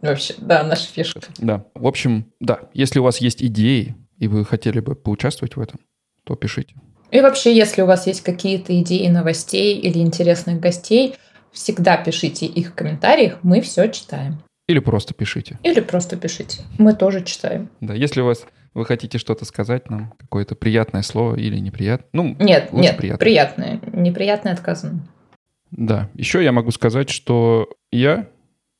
Вообще, 0.01 0.33
да, 0.37 0.63
наша 0.63 0.87
фишка. 0.87 1.19
Да. 1.39 1.65
В 1.75 1.85
общем, 1.85 2.25
да, 2.39 2.61
если 2.73 2.99
у 2.99 3.03
вас 3.03 3.19
есть 3.19 3.43
идеи, 3.43 3.95
и 4.17 4.27
вы 4.29 4.45
хотели 4.45 4.79
бы 4.79 4.95
поучаствовать 4.95 5.57
в 5.57 5.61
этом, 5.61 5.79
то 6.23 6.35
пишите. 6.35 6.73
И 7.11 7.19
вообще, 7.19 7.53
если 7.55 7.81
у 7.81 7.85
вас 7.85 8.07
есть 8.07 8.21
какие-то 8.21 8.79
идеи 8.81 9.07
новостей 9.07 9.77
или 9.77 9.97
интересных 9.99 10.59
гостей, 10.61 11.15
всегда 11.51 11.97
пишите 11.97 12.45
их 12.45 12.69
в 12.69 12.73
комментариях, 12.75 13.39
мы 13.41 13.59
все 13.61 13.89
читаем. 13.89 14.41
Или 14.69 14.77
просто 14.77 15.15
пишите. 15.15 15.57
Или 15.63 15.79
просто 15.79 16.15
пишите. 16.15 16.61
Мы 16.77 16.93
тоже 16.93 17.23
читаем. 17.23 17.69
Да, 17.81 17.95
если 17.95 18.21
у 18.21 18.25
вас 18.25 18.45
вы 18.75 18.85
хотите 18.85 19.17
что-то 19.17 19.43
сказать 19.45 19.89
нам, 19.89 20.13
какое-то 20.19 20.53
приятное 20.53 21.01
слово 21.01 21.37
или 21.37 21.57
неприятное. 21.57 22.07
Ну, 22.13 22.35
Нет, 22.39 22.71
нет, 22.71 22.95
приятное. 22.95 23.17
приятное. 23.17 23.81
Неприятное 23.91 24.53
отказано. 24.53 25.07
Да. 25.71 26.07
Еще 26.13 26.43
я 26.43 26.51
могу 26.51 26.69
сказать, 26.69 27.09
что 27.09 27.67
я 27.91 28.27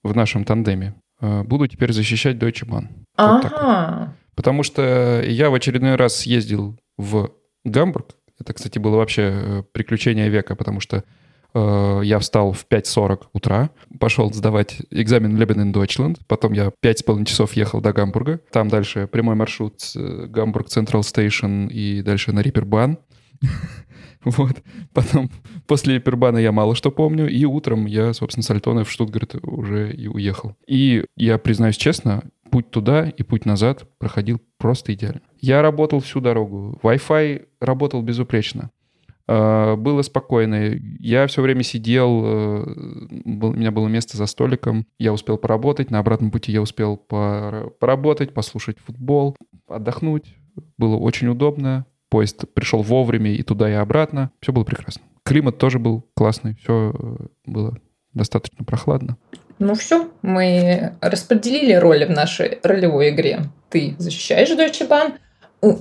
в 0.03 0.15
нашем 0.15 0.43
тандеме 0.45 0.93
э, 1.21 1.41
буду 1.41 1.67
теперь 1.67 1.91
защищать 1.91 2.35
Deutsche 2.37 2.67
Bahn. 2.67 2.89
Вот 3.17 3.41
так 3.41 3.51
вот. 3.51 4.09
Потому 4.35 4.61
что 4.61 5.23
я 5.25 5.49
в 5.49 5.55
очередной 5.55 5.95
раз 5.95 6.17
съездил 6.17 6.77
в 6.97 7.31
Гамбург. 7.65 8.15
Это, 8.39 8.53
кстати, 8.53 8.77
было 8.77 8.97
вообще 8.97 9.21
э, 9.23 9.63
приключение 9.71 10.29
века, 10.29 10.55
потому 10.55 10.81
что 10.81 11.03
я 11.53 12.19
встал 12.19 12.51
в 12.51 12.65
5.40 12.69 13.21
утра, 13.33 13.69
пошел 13.99 14.31
сдавать 14.31 14.77
экзамен 14.91 15.37
Leben 15.37 15.71
Deutschland, 15.71 16.19
потом 16.27 16.53
я 16.53 16.71
5,5 16.83 17.25
часов 17.25 17.53
ехал 17.53 17.81
до 17.81 17.93
Гамбурга, 17.93 18.39
там 18.51 18.67
дальше 18.69 19.07
прямой 19.07 19.35
маршрут 19.35 19.75
э, 19.95 20.27
Гамбург 20.27 20.67
Central 20.69 21.03
Station 21.03 21.67
и 21.67 22.01
дальше 22.01 22.31
на 22.31 22.41
Рипербан. 22.41 22.97
Вот. 24.25 24.57
Потом 24.93 25.29
после 25.65 25.95
Рипербана 25.95 26.39
я 26.39 26.51
мало 26.51 26.75
что 26.75 26.91
помню, 26.91 27.29
и 27.29 27.45
утром 27.45 27.85
я, 27.85 28.13
собственно, 28.13 28.43
с 28.43 28.51
Альтона 28.51 28.83
в 28.83 28.91
Штутгарт 28.91 29.35
уже 29.43 29.93
и 29.93 30.07
уехал. 30.07 30.57
И 30.67 31.05
я 31.15 31.37
признаюсь 31.37 31.77
честно, 31.77 32.23
путь 32.51 32.69
туда 32.69 33.07
и 33.07 33.23
путь 33.23 33.45
назад 33.45 33.85
проходил 33.97 34.41
просто 34.57 34.93
идеально. 34.93 35.21
Я 35.39 35.61
работал 35.61 36.01
всю 36.01 36.19
дорогу. 36.19 36.77
Wi-Fi 36.83 37.45
работал 37.61 38.01
безупречно. 38.01 38.71
А, 39.31 39.75
было 39.75 40.01
спокойно. 40.01 40.79
Я 40.99 41.27
все 41.27 41.43
время 41.43 41.61
сидел, 41.61 42.25
э, 42.25 42.63
у 43.25 43.53
меня 43.53 43.69
было 43.69 43.87
место 43.87 44.17
за 44.17 44.25
столиком, 44.25 44.87
я 44.97 45.13
успел 45.13 45.37
поработать, 45.37 45.91
на 45.91 45.99
обратном 45.99 46.31
пути 46.31 46.51
я 46.51 46.63
успел 46.63 46.97
поработать, 46.97 48.33
послушать 48.33 48.79
футбол, 48.79 49.37
отдохнуть. 49.67 50.35
Было 50.79 50.95
очень 50.95 51.27
удобно. 51.27 51.85
Поезд 52.09 52.45
пришел 52.55 52.81
вовремя 52.81 53.31
и 53.31 53.43
туда, 53.43 53.69
и 53.69 53.73
обратно. 53.73 54.31
Все 54.41 54.51
было 54.51 54.63
прекрасно. 54.63 55.03
Климат 55.23 55.59
тоже 55.59 55.77
был 55.77 56.03
классный, 56.15 56.55
все 56.63 56.91
э, 56.97 57.25
было 57.45 57.77
достаточно 58.15 58.65
прохладно. 58.65 59.17
Ну 59.59 59.75
все, 59.75 60.09
мы 60.23 60.93
распределили 61.01 61.73
роли 61.73 62.05
в 62.05 62.09
нашей 62.09 62.57
ролевой 62.63 63.11
игре. 63.11 63.41
Ты 63.69 63.93
защищаешь 63.99 64.49
Deutsche 64.49 64.89
Bahn, 64.89 65.19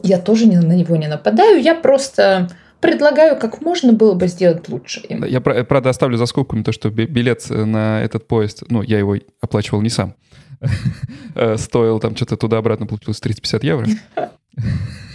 я 0.03 0.19
тоже 0.19 0.49
на 0.49 0.75
него 0.75 0.97
не 0.97 1.09
нападаю, 1.09 1.63
я 1.63 1.75
просто 1.75 2.51
предлагаю, 2.81 3.39
как 3.39 3.61
можно 3.61 3.93
было 3.93 4.15
бы 4.15 4.27
сделать 4.29 4.69
лучше. 4.69 5.03
Я, 5.09 5.41
правда, 5.41 5.91
оставлю 5.91 6.17
за 6.17 6.27
скобками 6.27 6.63
то, 6.63 6.73
что 6.73 6.91
билет 6.91 7.49
на 7.51 8.03
этот 8.03 8.27
поезд, 8.29 8.65
ну, 8.69 8.83
я 8.83 8.99
его 8.99 9.17
оплачивал 9.41 9.83
не 9.83 9.91
сам, 9.91 10.15
э, 11.35 11.57
стоил 11.57 12.01
там 12.01 12.17
что-то 12.17 12.37
туда-обратно, 12.37 12.87
получилось 12.87 13.21
350 13.21 13.65
евро. 13.65 13.87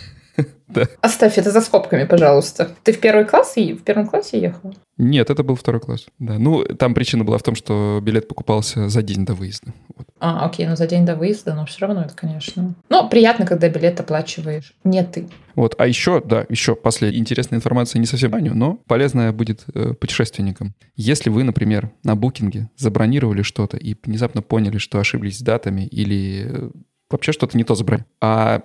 Да. 0.74 0.88
Оставь 1.02 1.38
это 1.38 1.52
за 1.52 1.62
скобками, 1.62 2.06
пожалуйста. 2.06 2.72
Ты 2.84 2.94
в 2.94 3.00
первый 3.00 3.26
класс 3.26 3.54
и 3.58 3.74
в 3.74 3.84
первом 3.84 4.08
классе 4.08 4.40
ехал? 4.40 4.74
Нет, 4.98 5.30
это 5.30 5.44
был 5.44 5.56
второй 5.56 5.82
класс. 5.82 6.06
Да. 6.20 6.38
Ну, 6.38 6.64
там 6.64 6.94
причина 6.94 7.24
была 7.24 7.38
в 7.38 7.44
том, 7.44 7.56
что 7.56 8.00
билет 8.02 8.28
покупался 8.28 8.90
за 8.90 9.02
день 9.02 9.26
до 9.26 9.34
выезда. 9.34 9.74
Вот. 9.96 10.08
А, 10.20 10.46
окей, 10.46 10.68
ну 10.68 10.76
за 10.76 10.86
день 10.86 11.06
до 11.06 11.16
выезда, 11.16 11.56
но 11.56 11.66
все 11.66 11.86
равно 11.86 12.04
это, 12.04 12.14
конечно. 12.16 12.76
Но 12.90 13.10
приятно, 13.10 13.46
когда 13.46 13.70
билет 13.70 14.00
оплачиваешь. 14.00 14.76
Не 14.84 15.04
ты. 15.04 15.28
Вот, 15.56 15.76
а 15.78 15.88
еще, 15.88 16.22
да, 16.24 16.46
еще 16.50 16.76
последняя 16.76 17.20
интересная 17.20 17.58
информация, 17.58 18.00
не 18.00 18.06
совсем 18.06 18.32
баню, 18.32 18.54
но 18.56 18.76
полезная 18.88 19.32
будет 19.32 19.66
э, 19.74 19.94
путешественникам. 19.94 20.74
Если 20.96 21.30
вы, 21.30 21.44
например, 21.44 21.92
на 22.04 22.16
букинге 22.16 22.70
забронировали 22.78 23.42
что-то 23.42 23.78
и 23.78 23.96
внезапно 24.04 24.42
поняли, 24.42 24.78
что 24.78 25.00
ошиблись 25.00 25.40
с 25.40 25.42
датами 25.42 25.86
или 25.88 26.48
э, 26.50 26.70
вообще 27.10 27.32
что-то 27.32 27.58
не 27.58 27.64
то 27.64 27.76
забрали, 27.76 28.06
а 28.22 28.64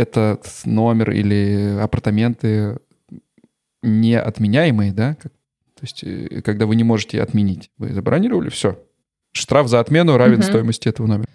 этот 0.00 0.46
номер 0.64 1.10
или 1.10 1.78
апартаменты 1.80 2.78
неотменяемые, 3.82 4.92
да, 4.92 5.16
то 5.80 5.82
есть 5.82 6.04
э, 6.04 6.42
когда 6.42 6.66
вы 6.66 6.76
не 6.76 6.84
можете 6.84 7.22
отменить, 7.22 7.70
вы 7.78 7.92
забронировали, 7.92 8.50
все, 8.50 8.78
штраф 9.32 9.68
за 9.68 9.80
отмену 9.80 10.16
равен 10.16 10.40
угу. 10.40 10.42
стоимости 10.42 10.88
этого 10.88 11.06
номера, 11.06 11.28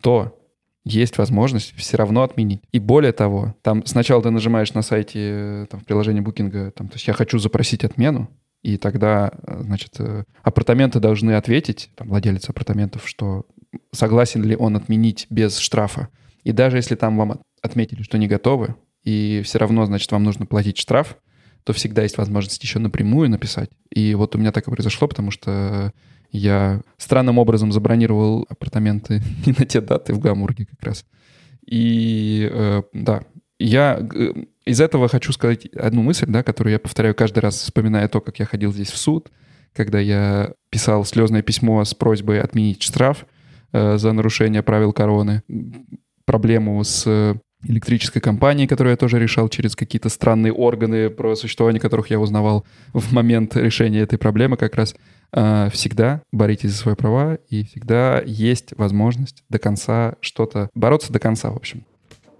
то 0.00 0.38
есть 0.84 1.18
возможность 1.18 1.74
все 1.76 1.96
равно 1.96 2.22
отменить. 2.22 2.62
И 2.72 2.78
более 2.78 3.12
того, 3.12 3.54
там 3.62 3.84
сначала 3.84 4.22
ты 4.22 4.30
нажимаешь 4.30 4.72
на 4.74 4.82
сайте, 4.82 5.18
э, 5.18 5.66
там, 5.70 5.80
в 5.80 5.84
приложении 5.84 6.20
букинга, 6.20 6.70
там, 6.70 6.88
то 6.88 6.94
есть 6.94 7.08
я 7.08 7.14
хочу 7.14 7.38
запросить 7.38 7.84
отмену, 7.84 8.30
и 8.62 8.76
тогда, 8.76 9.32
э, 9.42 9.62
значит, 9.62 9.96
апартаменты 10.42 11.00
должны 11.00 11.32
ответить, 11.32 11.90
там, 11.96 12.08
владелец 12.08 12.48
апартаментов, 12.48 13.08
что 13.08 13.46
согласен 13.92 14.44
ли 14.44 14.56
он 14.56 14.76
отменить 14.76 15.26
без 15.30 15.58
штрафа. 15.58 16.08
И 16.44 16.52
даже 16.52 16.76
если 16.76 16.94
там 16.94 17.16
вам 17.18 17.40
отметили, 17.62 18.02
что 18.02 18.18
не 18.18 18.28
готовы, 18.28 18.74
и 19.04 19.42
все 19.44 19.58
равно, 19.58 19.86
значит, 19.86 20.10
вам 20.12 20.24
нужно 20.24 20.46
платить 20.46 20.78
штраф, 20.78 21.16
то 21.64 21.72
всегда 21.72 22.02
есть 22.02 22.18
возможность 22.18 22.62
еще 22.62 22.78
напрямую 22.78 23.30
написать. 23.30 23.70
И 23.90 24.14
вот 24.14 24.34
у 24.34 24.38
меня 24.38 24.52
так 24.52 24.66
и 24.66 24.70
произошло, 24.70 25.08
потому 25.08 25.30
что 25.30 25.92
я 26.30 26.82
странным 26.96 27.38
образом 27.38 27.72
забронировал 27.72 28.46
апартаменты 28.48 29.22
не 29.46 29.54
на 29.58 29.64
те 29.66 29.80
даты 29.80 30.12
в 30.14 30.18
Гамбурге 30.18 30.66
как 30.66 30.82
раз. 30.82 31.04
И 31.66 32.48
э, 32.50 32.82
да, 32.92 33.22
я 33.58 33.98
э, 33.98 34.32
из 34.64 34.80
этого 34.80 35.08
хочу 35.08 35.32
сказать 35.32 35.66
одну 35.74 36.02
мысль, 36.02 36.26
да, 36.28 36.42
которую 36.42 36.72
я 36.72 36.78
повторяю 36.78 37.14
каждый 37.14 37.40
раз, 37.40 37.56
вспоминая 37.56 38.08
то, 38.08 38.20
как 38.20 38.38
я 38.38 38.46
ходил 38.46 38.72
здесь 38.72 38.90
в 38.90 38.96
суд, 38.96 39.30
когда 39.74 39.98
я 39.98 40.52
писал 40.70 41.04
слезное 41.04 41.42
письмо 41.42 41.84
с 41.84 41.94
просьбой 41.94 42.40
отменить 42.40 42.82
штраф 42.82 43.26
э, 43.72 43.98
за 43.98 44.12
нарушение 44.12 44.62
правил 44.62 44.92
короны, 44.92 45.42
проблему 46.24 46.82
с 46.84 47.38
электрической 47.66 48.22
компании, 48.22 48.66
которую 48.66 48.92
я 48.92 48.96
тоже 48.96 49.18
решал 49.18 49.48
через 49.48 49.74
какие-то 49.74 50.08
странные 50.08 50.52
органы, 50.52 51.10
про 51.10 51.34
существование 51.34 51.80
которых 51.80 52.10
я 52.10 52.20
узнавал 52.20 52.64
в 52.92 53.12
момент 53.12 53.56
решения 53.56 54.00
этой 54.00 54.18
проблемы 54.18 54.56
как 54.56 54.76
раз. 54.76 54.94
А, 55.32 55.68
всегда 55.70 56.22
боритесь 56.32 56.70
за 56.70 56.76
свои 56.76 56.94
права, 56.94 57.38
и 57.48 57.64
всегда 57.64 58.22
есть 58.24 58.72
возможность 58.76 59.44
до 59.48 59.58
конца 59.58 60.14
что-то... 60.20 60.70
Бороться 60.74 61.12
до 61.12 61.18
конца, 61.18 61.50
в 61.50 61.56
общем. 61.56 61.84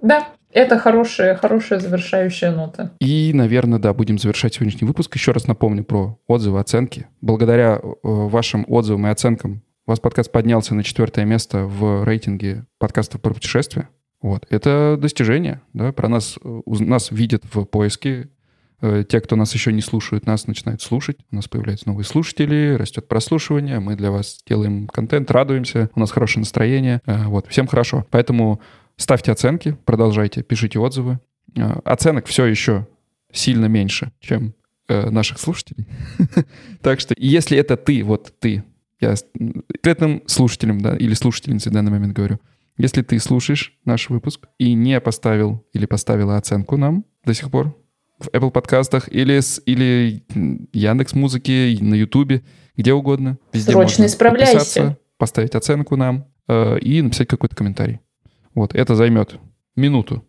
Да, 0.00 0.28
это 0.52 0.78
хорошая, 0.78 1.34
хорошая 1.34 1.80
завершающая 1.80 2.50
нота. 2.50 2.92
И, 3.00 3.32
наверное, 3.34 3.78
да, 3.78 3.92
будем 3.92 4.18
завершать 4.18 4.54
сегодняшний 4.54 4.86
выпуск. 4.86 5.14
Еще 5.14 5.32
раз 5.32 5.46
напомню 5.46 5.84
про 5.84 6.18
отзывы, 6.26 6.60
оценки. 6.60 7.06
Благодаря 7.20 7.78
э, 7.82 7.88
вашим 8.02 8.64
отзывам 8.68 9.06
и 9.06 9.10
оценкам 9.10 9.62
у 9.86 9.90
вас 9.90 10.00
подкаст 10.00 10.30
поднялся 10.30 10.74
на 10.74 10.82
четвертое 10.82 11.24
место 11.24 11.64
в 11.64 12.04
рейтинге 12.04 12.66
подкастов 12.78 13.20
про 13.20 13.32
путешествия. 13.32 13.88
Вот. 14.20 14.46
Это 14.50 14.96
достижение. 14.98 15.60
Да? 15.72 15.92
Про 15.92 16.08
нас, 16.08 16.38
нас 16.66 17.10
видят 17.10 17.44
в 17.52 17.64
поиске. 17.64 18.28
Э, 18.80 19.04
те, 19.08 19.20
кто 19.20 19.36
нас 19.36 19.54
еще 19.54 19.72
не 19.72 19.80
слушают, 19.80 20.26
нас 20.26 20.46
начинают 20.46 20.82
слушать. 20.82 21.18
У 21.30 21.36
нас 21.36 21.48
появляются 21.48 21.88
новые 21.88 22.04
слушатели, 22.04 22.74
растет 22.74 23.08
прослушивание. 23.08 23.80
Мы 23.80 23.96
для 23.96 24.10
вас 24.10 24.40
делаем 24.46 24.88
контент, 24.88 25.30
радуемся. 25.30 25.90
У 25.94 26.00
нас 26.00 26.10
хорошее 26.10 26.42
настроение. 26.42 27.00
Э, 27.06 27.26
вот. 27.26 27.46
Всем 27.48 27.66
хорошо. 27.66 28.06
Поэтому 28.10 28.60
ставьте 28.96 29.32
оценки, 29.32 29.76
продолжайте, 29.84 30.42
пишите 30.42 30.78
отзывы. 30.78 31.20
Э, 31.56 31.80
оценок 31.84 32.26
все 32.26 32.46
еще 32.46 32.86
сильно 33.32 33.66
меньше, 33.66 34.12
чем 34.20 34.54
наших 34.88 35.38
слушателей. 35.38 35.86
Так 36.80 37.00
что, 37.00 37.14
если 37.18 37.58
это 37.58 37.76
ты, 37.76 38.02
вот 38.02 38.32
ты, 38.40 38.64
я 39.00 39.14
конкретным 39.34 40.22
слушателям, 40.26 40.80
да, 40.80 40.96
или 40.96 41.12
слушательницей 41.12 41.70
в 41.70 41.74
данный 41.74 41.90
момент 41.90 42.14
говорю, 42.14 42.40
если 42.78 43.02
ты 43.02 43.18
слушаешь 43.18 43.76
наш 43.84 44.08
выпуск 44.08 44.46
и 44.58 44.72
не 44.72 45.00
поставил 45.00 45.66
или 45.72 45.84
поставила 45.86 46.36
оценку 46.36 46.76
нам 46.76 47.04
до 47.24 47.34
сих 47.34 47.50
пор 47.50 47.76
в 48.18 48.28
Apple 48.28 48.50
подкастах 48.50 49.08
или, 49.12 49.38
с, 49.38 49.60
или 49.66 50.24
Яндекс 50.72 51.14
Музыки, 51.14 51.76
на 51.80 51.94
Ютубе, 51.94 52.42
где 52.76 52.92
угодно. 52.92 53.38
Везде 53.52 53.72
Срочно 53.72 54.06
исправляйся. 54.06 54.96
Поставить 55.18 55.54
оценку 55.54 55.96
нам 55.96 56.26
э, 56.46 56.78
и 56.78 57.02
написать 57.02 57.28
какой-то 57.28 57.56
комментарий. 57.56 58.00
Вот, 58.54 58.74
это 58.74 58.94
займет 58.94 59.38
минуту, 59.76 60.24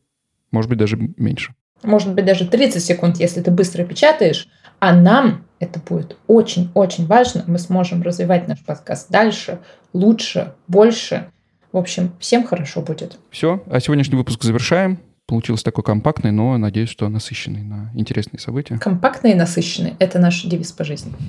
может 0.51 0.69
быть, 0.69 0.79
даже 0.79 0.97
меньше. 0.97 1.53
Может 1.83 2.13
быть, 2.13 2.25
даже 2.25 2.47
30 2.47 2.83
секунд, 2.83 3.17
если 3.17 3.41
ты 3.41 3.51
быстро 3.51 3.83
печатаешь. 3.83 4.47
А 4.79 4.95
нам 4.95 5.45
это 5.59 5.79
будет 5.79 6.17
очень-очень 6.27 7.05
важно. 7.05 7.43
Мы 7.47 7.59
сможем 7.59 8.01
развивать 8.01 8.47
наш 8.47 8.63
подкаст 8.63 9.09
дальше, 9.09 9.59
лучше, 9.93 10.53
больше. 10.67 11.31
В 11.71 11.77
общем, 11.77 12.11
всем 12.19 12.45
хорошо 12.45 12.81
будет. 12.81 13.19
Все, 13.29 13.63
а 13.69 13.79
сегодняшний 13.79 14.17
выпуск 14.17 14.43
завершаем. 14.43 14.99
Получился 15.27 15.63
такой 15.63 15.83
компактный, 15.83 16.31
но 16.31 16.57
надеюсь, 16.57 16.89
что 16.89 17.07
насыщенный 17.07 17.61
на 17.61 17.91
интересные 17.93 18.39
события. 18.39 18.79
Компактный 18.79 19.33
и 19.33 19.35
насыщенный– 19.35 19.93
это 19.99 20.17
наш 20.17 20.41
девиз 20.43 20.71
по 20.71 20.83
жизни. 20.83 21.13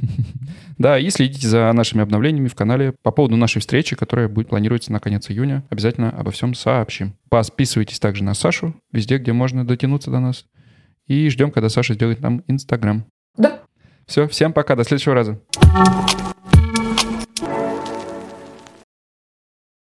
Да, 0.79 0.99
и 0.99 1.11
следите 1.11 1.47
за 1.47 1.71
нашими 1.75 2.03
обновлениями 2.03 2.49
в 2.49 2.55
канале 2.55 2.95
по 3.03 3.11
поводу 3.11 3.37
нашей 3.37 3.61
встречи, 3.61 3.95
которая 3.95 4.29
будет 4.29 4.49
планируется 4.49 4.91
на 4.91 4.99
конец 4.99 5.31
июня. 5.31 5.63
Обязательно 5.69 6.09
обо 6.11 6.31
всем 6.31 6.55
сообщим. 6.55 7.13
Подписывайтесь 7.29 8.01
также 8.01 8.25
на 8.25 8.33
Сашу, 8.33 8.75
везде, 8.91 9.19
где 9.19 9.35
можно 9.35 9.67
дотянуться 9.67 10.11
до 10.11 10.21
нас. 10.21 10.47
И 11.07 11.29
ждем, 11.29 11.51
когда 11.51 11.69
Саша 11.69 11.93
сделает 11.93 12.23
нам 12.23 12.43
Инстаграм. 12.47 13.05
Да. 13.37 13.61
Все, 14.07 14.27
всем 14.27 14.55
пока, 14.55 14.75
до 14.75 14.85
следующего 14.85 15.15
раза. 15.15 15.39